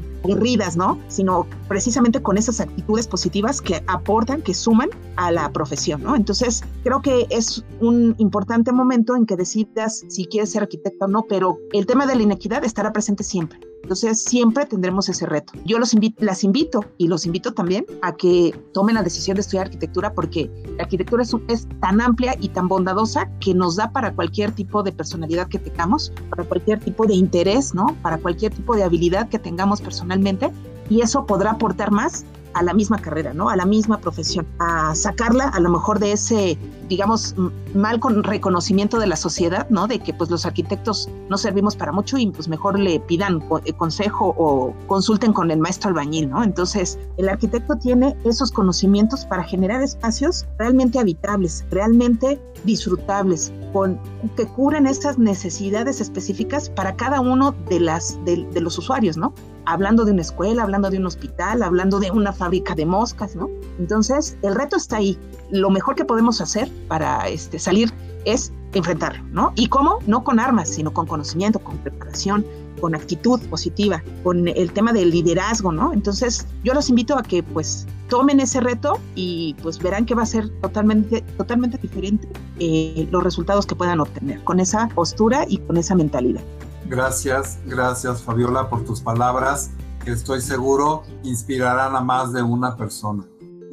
¿no? 0.78 1.00
Sino 1.08 1.48
precisamente 1.68 2.22
con 2.22 2.38
esas 2.38 2.62
actitudes 2.62 3.08
positivas 3.08 3.60
que 3.60 3.84
aportan, 3.88 4.44
que 4.44 4.54
suman 4.54 4.90
a 5.16 5.32
la 5.32 5.52
profesión, 5.52 6.04
¿no? 6.04 6.16
Entonces, 6.16 6.62
creo 6.84 7.02
que 7.02 7.26
es 7.32 7.66
un 7.82 8.14
importante 8.20 8.72
momento 8.72 9.16
en 9.16 9.26
que 9.26 9.36
decidas 9.36 10.06
si 10.08 10.28
quieres 10.28 10.52
ser 10.52 10.62
arquitecto 10.62 11.06
o 11.06 11.08
no, 11.08 11.26
pero 11.28 11.58
el 11.74 11.88
tema 11.88 12.06
de 12.06 12.16
la 12.16 12.22
inequidad 12.22 12.64
estará 12.64 12.94
presente 12.94 13.24
siempre. 13.24 13.60
Entonces 13.90 14.22
siempre 14.22 14.68
tendremos 14.68 15.10
ese 15.10 15.26
reto. 15.26 15.54
Yo 15.66 15.80
los 15.80 15.96
invito, 15.96 16.24
las 16.24 16.44
invito 16.44 16.86
y 17.00 17.08
los 17.08 17.26
invito 17.26 17.56
también 17.56 17.88
a 18.04 18.14
que 18.14 18.54
tomen 18.72 18.94
la 18.94 19.02
decisión 19.02 19.34
de 19.34 19.42
estudiar 19.42 19.66
arquitectura 19.66 20.14
porque 20.14 20.48
la 20.78 20.84
arquitectura 20.84 21.24
es, 21.24 21.68
tan 21.82 22.00
amplia 22.00 22.36
y 22.40 22.50
tan 22.50 22.68
bondadosa 22.68 23.28
que 23.40 23.56
nos 23.56 23.78
da 23.78 23.92
para 23.92 24.14
cualquier 24.14 24.52
tipo 24.52 24.84
de 24.84 24.92
personalidad 24.92 25.48
que 25.48 25.58
tengamos, 25.58 26.14
para 26.30 26.44
cualquier 26.44 26.80
tipo 26.80 27.08
de 27.08 27.16
interés, 27.16 27.74
¿no? 27.74 27.88
Para 28.04 28.20
cualquier 28.20 28.54
tipo 28.54 28.76
de 28.76 28.84
habilidad 28.84 29.28
que 29.28 29.40
tengamos 29.40 29.82
personalmente 29.82 30.52
y 30.88 31.02
eso 31.02 31.26
podrá 31.26 31.54
aportar 31.54 31.90
más 31.90 32.26
a 32.54 32.64
la 32.64 32.74
misma 32.74 33.00
carrera, 33.00 33.34
¿no? 33.34 33.50
A 33.50 33.56
la 33.56 33.66
misma 33.66 34.00
profesión, 34.00 34.46
a 34.60 34.96
sacarla 34.96 35.50
a 35.50 35.60
lo 35.60 35.70
mejor 35.70 36.00
de 36.00 36.12
ese, 36.12 36.58
digamos, 36.88 37.36
mal 37.74 38.00
con 38.00 38.24
reconocimiento 38.24 39.00
de 39.00 39.08
la 39.08 39.16
sociedad, 39.16 39.70
¿no? 39.70 39.88
De 39.88 40.00
que 40.00 40.14
pues 40.14 40.30
los 40.30 40.46
arquitectos 40.46 41.10
no 41.30 41.38
servimos 41.38 41.76
para 41.76 41.92
mucho 41.92 42.18
y 42.18 42.28
pues 42.32 42.48
mejor 42.48 42.80
le 42.80 43.00
pidan 43.00 43.42
eh, 43.66 43.74
consejo 43.74 44.34
o 44.38 44.74
consulten 44.88 45.34
con 45.34 45.52
el 45.52 45.60
maestro 45.60 45.90
albañil, 45.90 46.30
¿no? 46.30 46.44
Entonces, 46.44 46.98
el 47.18 47.30
arquitecto 47.30 47.76
tiene 47.76 48.16
esos 48.26 48.52
conocimientos 48.52 49.26
para 49.26 49.44
generar 49.44 49.82
espacios 49.82 50.46
realmente 50.58 51.00
habitables, 51.00 51.66
realmente 51.72 52.42
disfrutables, 52.64 53.52
con, 53.74 54.00
que 54.36 54.46
cubren 54.46 54.88
estas 54.88 55.18
necesidades 55.18 56.02
específicas 56.02 56.70
para 56.70 56.96
cada 56.96 57.22
uno 57.22 57.56
de, 57.70 57.80
las, 57.80 58.18
de, 58.26 58.48
de 58.52 58.62
los 58.62 58.78
usuarios, 58.78 59.18
¿no? 59.18 59.34
Hablando 59.72 60.04
de 60.04 60.12
una 60.12 60.22
escuela, 60.22 60.64
hablando 60.64 60.90
de 60.90 60.98
un 60.98 61.06
hospital, 61.06 61.62
hablando 61.62 62.00
de 62.00 62.12
una 62.12 62.34
fábrica 62.34 62.76
de 62.76 62.86
moscas, 62.86 63.36
¿no? 63.36 63.50
Entonces, 63.78 64.38
el 64.42 64.56
reto 64.56 64.78
está 64.78 64.98
ahí. 64.98 65.18
Lo 65.52 65.70
mejor 65.70 65.96
que 65.96 66.06
podemos 66.06 66.42
hacer 66.42 66.70
para 66.88 67.28
este, 67.28 67.60
salir 67.60 67.94
es 68.26 68.52
enfrentarlo, 68.74 69.24
¿no? 69.32 69.54
¿Y 69.56 69.68
cómo? 69.68 70.00
No 70.08 70.24
con 70.24 70.40
armas, 70.40 70.70
sino 70.70 70.92
con 70.92 71.06
conocimiento, 71.06 71.60
con 71.60 71.78
preparación, 71.78 72.46
con 72.82 72.96
actitud 72.96 73.40
positiva, 73.50 74.04
con 74.24 74.48
el 74.48 74.72
tema 74.72 74.92
del 74.92 75.12
liderazgo, 75.12 75.72
¿no? 75.72 75.94
Entonces, 75.94 76.48
yo 76.64 76.74
los 76.74 76.90
invito 76.90 77.18
a 77.18 77.24
que 77.24 77.44
pues 77.44 77.86
tomen 78.10 78.40
ese 78.40 78.60
reto 78.60 79.00
y 79.16 79.56
pues 79.62 79.80
verán 79.80 80.06
que 80.06 80.16
va 80.16 80.24
a 80.24 80.26
ser 80.26 80.50
totalmente, 80.62 81.22
totalmente 81.38 81.78
diferente 81.78 82.28
eh, 82.60 83.08
los 83.12 83.24
resultados 83.24 83.66
que 83.68 83.76
puedan 83.76 84.00
obtener 84.00 84.44
con 84.44 84.60
esa 84.60 84.88
postura 84.90 85.46
y 85.48 85.60
con 85.60 85.78
esa 85.78 85.94
mentalidad. 85.96 86.42
Gracias, 86.90 87.60
gracias 87.68 88.24
Fabiola 88.24 88.68
por 88.68 88.84
tus 88.84 89.00
palabras 89.00 89.70
que 90.04 90.10
estoy 90.12 90.42
seguro 90.42 91.04
inspirarán 91.22 91.96
a 91.96 92.02
más 92.02 92.34
de 92.34 92.42
una 92.42 92.76
persona. 92.76 93.24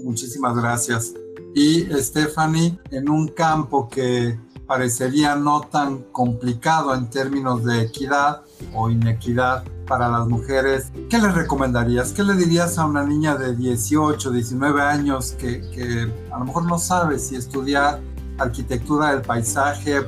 Muchísimas 0.05 0.55
gracias. 0.55 1.15
Y 1.55 1.87
Stephanie, 1.95 2.79
en 2.91 3.09
un 3.09 3.29
campo 3.29 3.89
que 3.89 4.39
parecería 4.67 5.35
no 5.35 5.63
tan 5.63 6.03
complicado 6.13 6.95
en 6.95 7.09
términos 7.09 7.65
de 7.65 7.83
equidad 7.83 8.43
o 8.75 8.91
inequidad 8.91 9.65
para 9.87 10.11
las 10.11 10.29
mujeres, 10.29 10.93
¿qué 11.09 11.19
le 11.19 11.33
recomendarías? 11.33 12.13
¿Qué 12.13 12.23
le 12.23 12.35
dirías 12.35 12.77
a 12.77 12.85
una 12.85 13.03
niña 13.03 13.37
de 13.37 13.57
18, 13.57 14.31
19 14.31 14.83
años 14.83 15.33
que, 15.39 15.63
que 15.71 16.13
a 16.31 16.39
lo 16.39 16.45
mejor 16.45 16.67
no 16.67 16.79
sabe 16.79 17.19
si 17.19 17.37
estudiar 17.37 17.99
arquitectura 18.37 19.13
del 19.13 19.23
paisaje 19.23 20.07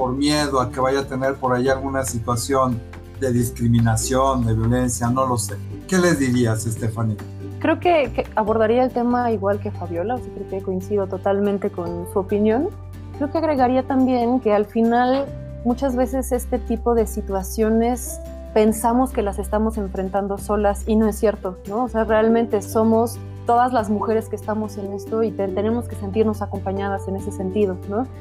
por 0.00 0.16
miedo 0.16 0.62
a 0.62 0.70
que 0.70 0.80
vaya 0.80 1.00
a 1.00 1.04
tener 1.04 1.34
por 1.34 1.54
ahí 1.54 1.68
alguna 1.68 2.06
situación 2.06 2.80
de 3.20 3.30
discriminación, 3.34 4.46
de 4.46 4.54
violencia, 4.54 5.10
no 5.10 5.26
lo 5.26 5.36
sé. 5.36 5.56
¿Qué 5.86 5.98
les 5.98 6.18
dirías, 6.18 6.64
Estefanía? 6.64 7.18
Creo 7.58 7.78
que, 7.80 8.26
abordaría 8.34 8.82
el 8.82 8.90
tema 8.92 9.30
igual 9.30 9.60
que 9.60 9.70
Fabiola, 9.70 10.14
o 10.14 10.18
sea, 10.18 10.28
creo 10.32 10.48
que 10.48 10.62
coincido 10.62 11.06
totalmente 11.06 11.68
con 11.68 12.06
su 12.14 12.18
opinión. 12.18 12.70
Creo 13.18 13.30
que 13.30 13.36
agregaría 13.36 13.86
también 13.86 14.40
que 14.40 14.54
al 14.54 14.64
final 14.64 15.26
muchas 15.66 15.96
veces 15.96 16.32
este 16.32 16.58
tipo 16.58 16.94
de 16.94 17.06
situaciones 17.06 18.18
pensamos 18.54 19.10
que 19.10 19.20
las 19.20 19.38
estamos 19.38 19.76
enfrentando 19.76 20.38
solas 20.38 20.84
y 20.86 20.96
no 20.96 21.08
es 21.08 21.16
cierto, 21.18 21.58
¿no? 21.68 21.84
O 21.84 21.88
sea, 21.90 22.04
realmente 22.04 22.62
somos 22.62 23.18
todas 23.46 23.72
las 23.72 23.90
mujeres 23.90 24.28
que 24.28 24.36
estamos 24.36 24.76
en 24.76 24.92
esto 24.92 25.22
y 25.22 25.30
tenemos 25.30 25.88
que 25.88 25.96
sentirnos 25.96 26.42
acompañadas 26.42 27.08
en 27.08 27.16
ese 27.16 27.32
sentido. 27.32 27.76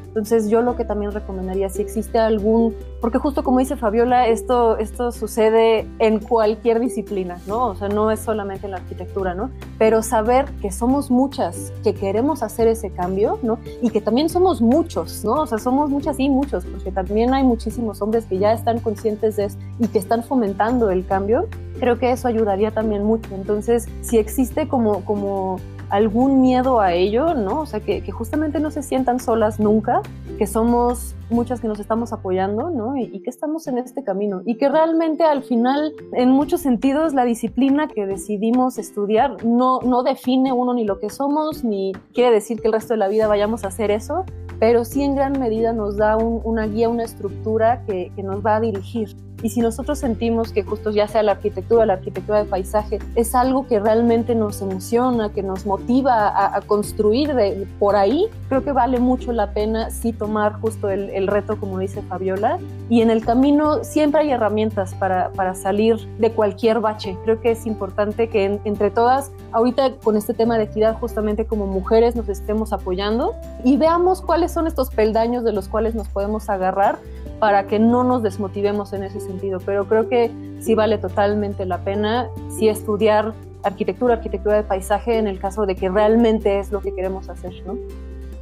Entonces 0.07 0.49
yo 0.49 0.61
lo 0.61 0.75
que 0.75 0.85
también 0.85 1.11
recomendaría, 1.11 1.69
si 1.69 1.81
existe 1.81 2.19
algún, 2.19 2.75
porque 3.01 3.19
justo 3.19 3.43
como 3.43 3.59
dice 3.59 3.75
Fabiola, 3.75 4.27
esto, 4.27 4.77
esto 4.77 5.11
sucede 5.11 5.87
en 5.99 6.19
cualquier 6.19 6.79
disciplina, 6.79 7.39
¿no? 7.47 7.67
O 7.67 7.75
sea, 7.75 7.89
no 7.89 8.11
es 8.11 8.19
solamente 8.19 8.65
en 8.65 8.71
la 8.71 8.77
arquitectura, 8.77 9.33
¿no? 9.35 9.51
Pero 9.77 10.01
saber 10.01 10.45
que 10.61 10.71
somos 10.71 11.11
muchas, 11.11 11.71
que 11.83 11.93
queremos 11.93 12.43
hacer 12.43 12.67
ese 12.67 12.91
cambio, 12.91 13.39
¿no? 13.43 13.59
Y 13.81 13.89
que 13.89 14.01
también 14.01 14.29
somos 14.29 14.61
muchos, 14.61 15.23
¿no? 15.23 15.33
O 15.33 15.47
sea, 15.47 15.57
somos 15.57 15.89
muchas 15.89 16.19
y 16.19 16.29
muchos, 16.29 16.65
porque 16.65 16.91
también 16.91 17.33
hay 17.33 17.43
muchísimos 17.43 18.01
hombres 18.01 18.25
que 18.25 18.37
ya 18.39 18.53
están 18.53 18.79
conscientes 18.79 19.35
de 19.35 19.45
esto 19.45 19.61
y 19.79 19.87
que 19.87 19.99
están 19.99 20.23
fomentando 20.23 20.89
el 20.89 21.05
cambio, 21.05 21.47
creo 21.79 21.97
que 21.97 22.11
eso 22.11 22.27
ayudaría 22.27 22.71
también 22.71 23.03
mucho. 23.03 23.33
Entonces, 23.33 23.87
si 24.01 24.17
existe 24.17 24.67
como, 24.67 25.03
como 25.05 25.59
algún 25.89 26.41
miedo 26.41 26.79
a 26.79 26.93
ello, 26.93 27.33
¿no? 27.33 27.61
O 27.61 27.65
sea, 27.65 27.79
que, 27.79 28.01
justamente 28.11 28.59
no 28.59 28.71
se 28.71 28.83
sientan 28.83 29.19
solas 29.19 29.59
nunca, 29.59 30.01
que 30.37 30.45
somos 30.47 31.15
muchas 31.29 31.59
que 31.59 31.67
nos 31.67 31.79
estamos 31.79 32.13
apoyando, 32.13 32.69
¿no? 32.69 32.95
Y, 32.95 33.19
que 33.21 33.29
estamos 33.29 33.67
en 33.67 33.77
este 33.77 34.03
camino. 34.03 34.41
Y 34.45 34.55
que 34.55 34.69
realmente 34.69 35.23
al 35.23 35.43
final, 35.43 35.93
en 36.13 36.29
muchos 36.29 36.61
sentidos, 36.61 37.13
la 37.13 37.25
disciplina 37.25 37.87
que 37.87 38.05
decidimos 38.05 38.77
estudiar 38.77 39.43
no, 39.43 39.79
no 39.81 40.03
define 40.03 40.53
uno 40.53 40.73
ni 40.73 40.85
lo 40.85 40.99
que 40.99 41.09
somos, 41.09 41.63
ni 41.63 41.93
quiere 42.13 42.33
decir 42.33 42.61
que 42.61 42.67
el 42.67 42.73
resto 42.73 42.93
de 42.93 42.97
la 42.97 43.07
vida 43.07 43.27
vayamos 43.27 43.63
a 43.63 43.67
hacer 43.67 43.91
eso, 43.91 44.25
pero 44.59 44.85
sí 44.85 45.03
en 45.03 45.15
gran 45.15 45.39
medida 45.39 45.73
nos 45.73 45.97
da 45.97 46.17
una 46.17 46.67
guía, 46.67 46.89
una 46.89 47.03
estructura 47.03 47.83
que, 47.85 48.11
que 48.15 48.23
nos 48.23 48.45
va 48.45 48.57
a 48.57 48.59
dirigir. 48.59 49.15
Y 49.41 49.49
si 49.49 49.61
nosotros 49.61 49.99
sentimos 49.99 50.51
que 50.51 50.63
justo 50.63 50.91
ya 50.91 51.07
sea 51.07 51.23
la 51.23 51.33
arquitectura, 51.33 51.85
la 51.85 51.93
arquitectura 51.93 52.43
de 52.43 52.49
paisaje, 52.49 52.99
es 53.15 53.35
algo 53.35 53.67
que 53.67 53.79
realmente 53.79 54.35
nos 54.35 54.61
emociona, 54.61 55.31
que 55.31 55.43
nos 55.43 55.65
motiva 55.65 56.55
a, 56.55 56.61
construir 56.61 57.33
de, 57.33 57.67
por 57.79 57.95
ahí, 57.95 58.27
creo 58.49 58.63
que 58.63 58.71
vale 58.71 58.99
mucho 58.99 59.31
la 59.31 59.53
pena 59.53 59.89
sí 59.89 60.11
tomar 60.11 60.59
justo 60.59 60.89
el, 60.89 61.09
el, 61.09 61.27
reto, 61.27 61.57
como 61.57 61.79
dice 61.79 62.01
Fabiola. 62.01 62.59
Y 62.89 63.01
en 63.01 63.09
el 63.09 63.25
camino 63.25 63.83
siempre 63.83 64.21
hay 64.21 64.31
herramientas 64.31 64.93
para, 64.95 65.29
para 65.31 65.55
salir 65.55 65.97
de 66.17 66.31
cualquier 66.31 66.79
bache. 66.79 67.17
Creo 67.23 67.39
que 67.39 67.51
es 67.51 67.65
importante 67.65 68.29
que 68.29 68.59
entre 68.63 68.91
todas, 68.91 69.31
ahorita 69.51 69.95
con 70.03 70.17
este 70.17 70.33
tema 70.33 70.57
de 70.57 70.65
equidad, 70.65 70.97
justamente 70.99 71.45
como 71.45 71.65
mujeres 71.65 72.15
nos 72.15 72.27
estemos 72.29 72.73
apoyando 72.73 73.35
y 73.63 73.77
veamos 73.77 74.21
cuáles 74.21 74.51
son 74.51 74.67
estos 74.67 74.89
peldaños 74.89 75.43
de 75.43 75.53
los 75.53 75.67
cuales 75.67 75.95
nos 75.95 76.07
podemos 76.07 76.49
agarrar 76.49 76.99
para 77.39 77.67
que 77.67 77.79
no 77.79 78.03
nos 78.03 78.23
desmotivemos 78.23 78.93
en 78.93 79.03
ese 79.03 79.19
sentido. 79.19 79.59
Pero 79.65 79.85
creo 79.87 80.09
que 80.09 80.31
sí 80.59 80.75
vale 80.75 80.97
totalmente 80.97 81.65
la 81.65 81.83
pena 81.83 82.29
sí 82.57 82.67
estudiar 82.67 83.33
arquitectura, 83.63 84.15
arquitectura 84.15 84.57
de 84.57 84.63
paisaje 84.63 85.17
en 85.17 85.27
el 85.27 85.39
caso 85.39 85.65
de 85.65 85.75
que 85.75 85.89
realmente 85.89 86.59
es 86.59 86.71
lo 86.71 86.81
que 86.81 86.93
queremos 86.93 87.29
hacer, 87.29 87.53
¿no? 87.65 87.77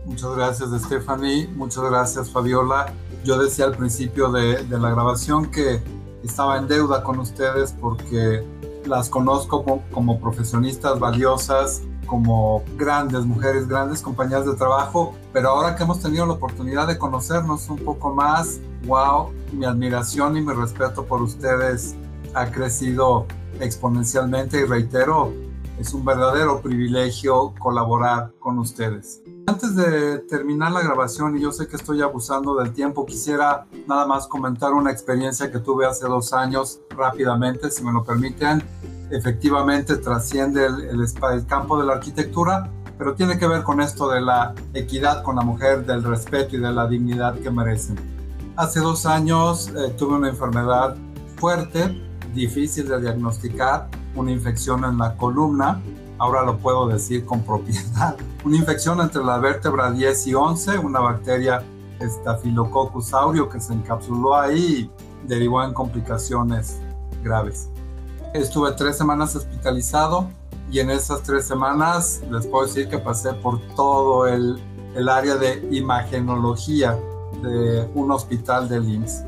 Muchas 0.05 0.35
gracias, 0.35 0.69
Stephanie. 0.83 1.47
Muchas 1.55 1.83
gracias, 1.83 2.31
Fabiola. 2.31 2.93
Yo 3.23 3.37
decía 3.37 3.65
al 3.65 3.75
principio 3.75 4.31
de, 4.31 4.63
de 4.63 4.79
la 4.79 4.89
grabación 4.91 5.51
que 5.51 5.81
estaba 6.23 6.57
en 6.57 6.67
deuda 6.67 7.03
con 7.03 7.19
ustedes 7.19 7.73
porque 7.73 8.43
las 8.85 9.09
conozco 9.09 9.63
como, 9.63 9.83
como 9.91 10.19
profesionistas 10.19 10.99
valiosas, 10.99 11.81
como 12.07 12.63
grandes 12.77 13.25
mujeres, 13.25 13.67
grandes 13.67 14.01
compañeras 14.01 14.45
de 14.45 14.55
trabajo, 14.55 15.13
pero 15.31 15.49
ahora 15.49 15.75
que 15.75 15.83
hemos 15.83 15.99
tenido 15.99 16.25
la 16.25 16.33
oportunidad 16.33 16.87
de 16.87 16.97
conocernos 16.97 17.69
un 17.69 17.77
poco 17.77 18.13
más, 18.13 18.59
wow, 18.87 19.31
mi 19.51 19.65
admiración 19.65 20.37
y 20.37 20.41
mi 20.41 20.53
respeto 20.53 21.05
por 21.05 21.21
ustedes 21.21 21.95
ha 22.33 22.49
crecido 22.49 23.27
exponencialmente 23.59 24.61
y 24.61 24.63
reitero, 24.63 25.33
es 25.79 25.93
un 25.93 26.03
verdadero 26.03 26.61
privilegio 26.61 27.53
colaborar 27.59 28.31
con 28.39 28.57
ustedes. 28.57 29.21
Antes 29.45 29.75
de 29.75 30.19
terminar 30.19 30.71
la 30.71 30.81
grabación, 30.81 31.37
y 31.37 31.41
yo 31.41 31.51
sé 31.51 31.67
que 31.67 31.75
estoy 31.75 32.01
abusando 32.01 32.55
del 32.55 32.73
tiempo, 32.73 33.05
quisiera 33.05 33.65
nada 33.87 34.05
más 34.05 34.27
comentar 34.27 34.73
una 34.73 34.91
experiencia 34.91 35.51
que 35.51 35.59
tuve 35.59 35.85
hace 35.85 36.07
dos 36.07 36.33
años 36.33 36.79
rápidamente, 36.89 37.69
si 37.69 37.83
me 37.83 37.91
lo 37.91 38.03
permiten. 38.03 38.63
Efectivamente 39.09 39.97
trasciende 39.97 40.65
el, 40.65 40.89
el, 40.89 41.45
campo 41.45 41.79
de 41.79 41.85
la 41.85 41.93
arquitectura, 41.93 42.69
pero 42.97 43.15
tiene 43.15 43.37
que 43.37 43.47
ver 43.47 43.63
con 43.63 43.79
esto 43.81 44.09
de 44.09 44.21
la 44.21 44.53
equidad 44.73 45.23
con 45.23 45.35
la 45.35 45.43
mujer, 45.43 45.85
del 45.85 46.03
respeto 46.03 46.55
y 46.55 46.59
de 46.59 46.71
la 46.71 46.87
dignidad 46.87 47.35
que 47.35 47.49
merecen. 47.49 47.95
Hace 48.55 48.79
dos 48.79 49.05
años 49.05 49.69
eh, 49.69 49.93
tuve 49.97 50.15
una 50.15 50.29
enfermedad 50.29 50.95
fuerte, 51.37 52.01
difícil 52.33 52.87
de 52.87 52.99
diagnosticar, 53.01 53.87
una 54.15 54.31
infección 54.31 54.83
en 54.83 54.97
la 54.97 55.15
columna 55.15 55.79
ahora 56.19 56.43
lo 56.43 56.57
puedo 56.57 56.87
decir 56.87 57.25
con 57.25 57.41
propiedad, 57.41 58.15
una 58.43 58.57
infección 58.57 58.99
entre 59.01 59.23
la 59.23 59.37
vértebra 59.37 59.91
10 59.91 60.27
y 60.27 60.33
11, 60.33 60.79
una 60.79 60.99
bacteria 60.99 61.63
Staphylococcus 62.01 63.13
aureus 63.13 63.51
que 63.51 63.59
se 63.59 63.73
encapsuló 63.73 64.35
ahí 64.35 64.91
y 65.23 65.27
derivó 65.27 65.63
en 65.63 65.73
complicaciones 65.73 66.79
graves. 67.23 67.69
Estuve 68.33 68.73
tres 68.73 68.97
semanas 68.97 69.35
hospitalizado 69.35 70.29
y 70.69 70.79
en 70.79 70.89
esas 70.89 71.23
tres 71.23 71.45
semanas 71.45 72.21
les 72.29 72.45
puedo 72.45 72.65
decir 72.65 72.89
que 72.89 72.97
pasé 72.97 73.33
por 73.33 73.59
todo 73.75 74.27
el, 74.27 74.61
el 74.95 75.09
área 75.09 75.35
de 75.35 75.65
imagenología 75.71 76.99
de 77.41 77.89
un 77.95 78.11
hospital 78.11 78.67
de 78.67 78.77
IMSS. 78.77 79.23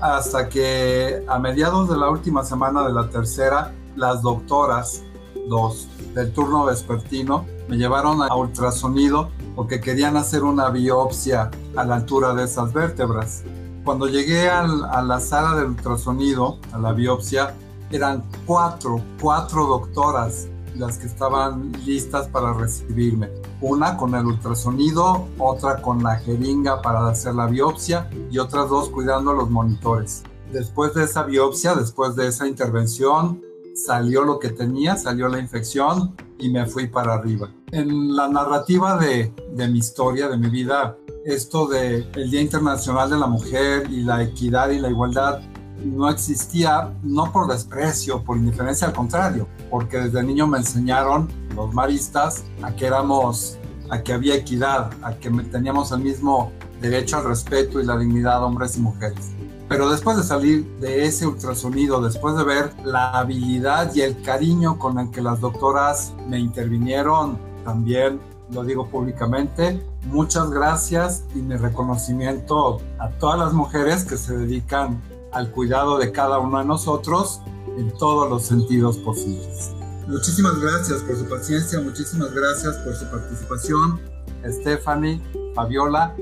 Hasta 0.00 0.48
que 0.48 1.24
a 1.28 1.38
mediados 1.38 1.88
de 1.88 1.96
la 1.96 2.10
última 2.10 2.44
semana 2.44 2.84
de 2.84 2.92
la 2.92 3.08
tercera, 3.08 3.72
las 3.96 4.22
doctoras 4.22 5.02
dos 5.48 5.86
del 6.14 6.32
turno 6.32 6.64
vespertino 6.64 7.46
me 7.68 7.76
llevaron 7.76 8.22
a 8.22 8.34
ultrasonido 8.34 9.30
porque 9.54 9.80
querían 9.80 10.16
hacer 10.16 10.42
una 10.42 10.68
biopsia 10.70 11.50
a 11.76 11.84
la 11.84 11.96
altura 11.96 12.34
de 12.34 12.44
esas 12.44 12.72
vértebras. 12.72 13.44
Cuando 13.84 14.08
llegué 14.08 14.48
a 14.50 14.64
la 14.66 15.20
sala 15.20 15.56
del 15.56 15.66
ultrasonido, 15.66 16.58
a 16.72 16.78
la 16.78 16.92
biopsia, 16.92 17.54
eran 17.92 18.24
cuatro, 18.46 19.00
cuatro 19.20 19.66
doctoras 19.66 20.48
las 20.76 20.98
que 20.98 21.06
estaban 21.06 21.72
listas 21.84 22.28
para 22.28 22.52
recibirme. 22.54 23.28
Una 23.60 23.96
con 23.96 24.14
el 24.14 24.26
ultrasonido, 24.26 25.28
otra 25.38 25.80
con 25.82 26.02
la 26.02 26.16
jeringa 26.16 26.82
para 26.82 27.06
hacer 27.08 27.34
la 27.34 27.46
biopsia 27.46 28.10
y 28.30 28.38
otras 28.38 28.68
dos 28.68 28.88
cuidando 28.88 29.32
los 29.34 29.50
monitores. 29.50 30.22
Después 30.50 30.94
de 30.94 31.04
esa 31.04 31.22
biopsia, 31.22 31.74
después 31.74 32.16
de 32.16 32.28
esa 32.28 32.46
intervención, 32.46 33.40
salió 33.74 34.24
lo 34.24 34.38
que 34.38 34.50
tenía, 34.50 34.96
salió 34.96 35.28
la 35.28 35.38
infección 35.38 36.14
y 36.38 36.50
me 36.50 36.66
fui 36.66 36.88
para 36.88 37.14
arriba. 37.14 37.50
En 37.70 38.14
la 38.14 38.28
narrativa 38.28 38.98
de, 38.98 39.32
mi 39.56 39.78
historia, 39.78 40.28
de 40.28 40.36
mi 40.36 40.50
vida, 40.50 40.96
esto 41.24 41.66
de 41.66 42.06
el 42.14 42.30
Día 42.30 42.42
Internacional 42.42 43.08
de 43.08 43.18
la 43.18 43.26
Mujer 43.26 43.86
y 43.90 44.02
la 44.02 44.22
equidad 44.22 44.70
y 44.70 44.78
la 44.78 44.90
igualdad 44.90 45.40
no 45.84 46.08
existía, 46.08 46.92
no 47.02 47.32
por 47.32 47.48
desprecio, 47.48 48.22
por 48.22 48.36
indiferencia, 48.36 48.88
al 48.88 48.94
contrario, 48.94 49.46
porque 49.70 49.98
desde 49.98 50.22
niño 50.22 50.46
me 50.46 50.58
enseñaron 50.58 51.28
los 51.54 51.72
maristas 51.72 52.44
a 52.62 52.72
que 52.74 52.86
éramos, 52.86 53.58
a 53.90 54.02
que 54.02 54.12
había 54.12 54.34
equidad, 54.34 54.90
a 55.02 55.14
que 55.14 55.30
teníamos 55.30 55.92
el 55.92 56.00
mismo 56.00 56.52
derecho 56.80 57.18
al 57.18 57.24
respeto 57.24 57.80
y 57.80 57.84
la 57.84 57.96
dignidad 57.96 58.42
hombres 58.44 58.76
y 58.76 58.80
mujeres. 58.80 59.32
Pero 59.68 59.90
después 59.90 60.16
de 60.16 60.22
salir 60.22 60.66
de 60.80 61.06
ese 61.06 61.26
ultrasonido, 61.26 62.02
después 62.02 62.36
de 62.36 62.44
ver 62.44 62.72
la 62.84 63.12
habilidad 63.12 63.94
y 63.94 64.02
el 64.02 64.20
cariño 64.20 64.78
con 64.78 64.98
el 64.98 65.10
que 65.10 65.22
las 65.22 65.40
doctoras 65.40 66.12
me 66.28 66.38
intervinieron, 66.38 67.38
también 67.64 68.20
lo 68.50 68.64
digo 68.64 68.86
públicamente, 68.88 69.82
muchas 70.04 70.50
gracias 70.50 71.24
y 71.34 71.38
mi 71.38 71.56
reconocimiento 71.56 72.80
a 72.98 73.08
todas 73.08 73.38
las 73.38 73.52
mujeres 73.54 74.04
que 74.04 74.18
se 74.18 74.36
dedican 74.36 75.00
al 75.32 75.50
cuidado 75.50 75.98
de 75.98 76.12
cada 76.12 76.38
uno 76.38 76.58
de 76.58 76.64
nosotros 76.64 77.40
en 77.76 77.90
todos 77.98 78.28
los 78.28 78.44
sentidos 78.44 78.98
posibles. 78.98 79.72
Muchísimas 80.06 80.58
gracias 80.60 81.02
por 81.02 81.16
su 81.16 81.28
paciencia, 81.28 81.80
muchísimas 81.80 82.32
gracias 82.32 82.76
por 82.78 82.94
su 82.94 83.06
participación, 83.10 84.00
Stephanie, 84.44 85.20
Fabiola, 85.54 86.14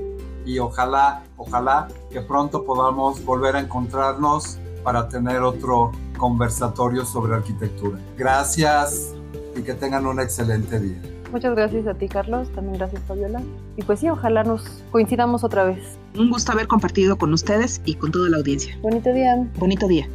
y 0.45 0.59
ojalá, 0.59 1.23
ojalá 1.37 1.87
que 2.11 2.21
pronto 2.21 2.63
podamos 2.63 3.23
volver 3.25 3.55
a 3.55 3.59
encontrarnos 3.59 4.57
para 4.83 5.07
tener 5.07 5.41
otro 5.41 5.91
conversatorio 6.17 7.05
sobre 7.05 7.35
arquitectura. 7.35 7.99
Gracias 8.17 9.13
y 9.55 9.61
que 9.61 9.73
tengan 9.73 10.05
un 10.05 10.19
excelente 10.19 10.79
día. 10.79 11.10
Muchas 11.31 11.55
gracias 11.55 11.87
a 11.87 11.93
ti, 11.93 12.07
Carlos. 12.07 12.49
También 12.53 12.77
gracias, 12.77 13.01
Fabiola. 13.07 13.41
Y 13.77 13.83
pues 13.83 13.99
sí, 13.99 14.09
ojalá 14.09 14.43
nos 14.43 14.63
coincidamos 14.91 15.43
otra 15.43 15.63
vez. 15.63 15.97
Un 16.17 16.29
gusto 16.29 16.51
haber 16.51 16.67
compartido 16.67 17.17
con 17.17 17.33
ustedes 17.33 17.81
y 17.85 17.95
con 17.95 18.11
toda 18.11 18.29
la 18.29 18.37
audiencia. 18.37 18.77
Bonito 18.81 19.13
día. 19.13 19.47
Bonito 19.57 19.87
día. 19.87 20.07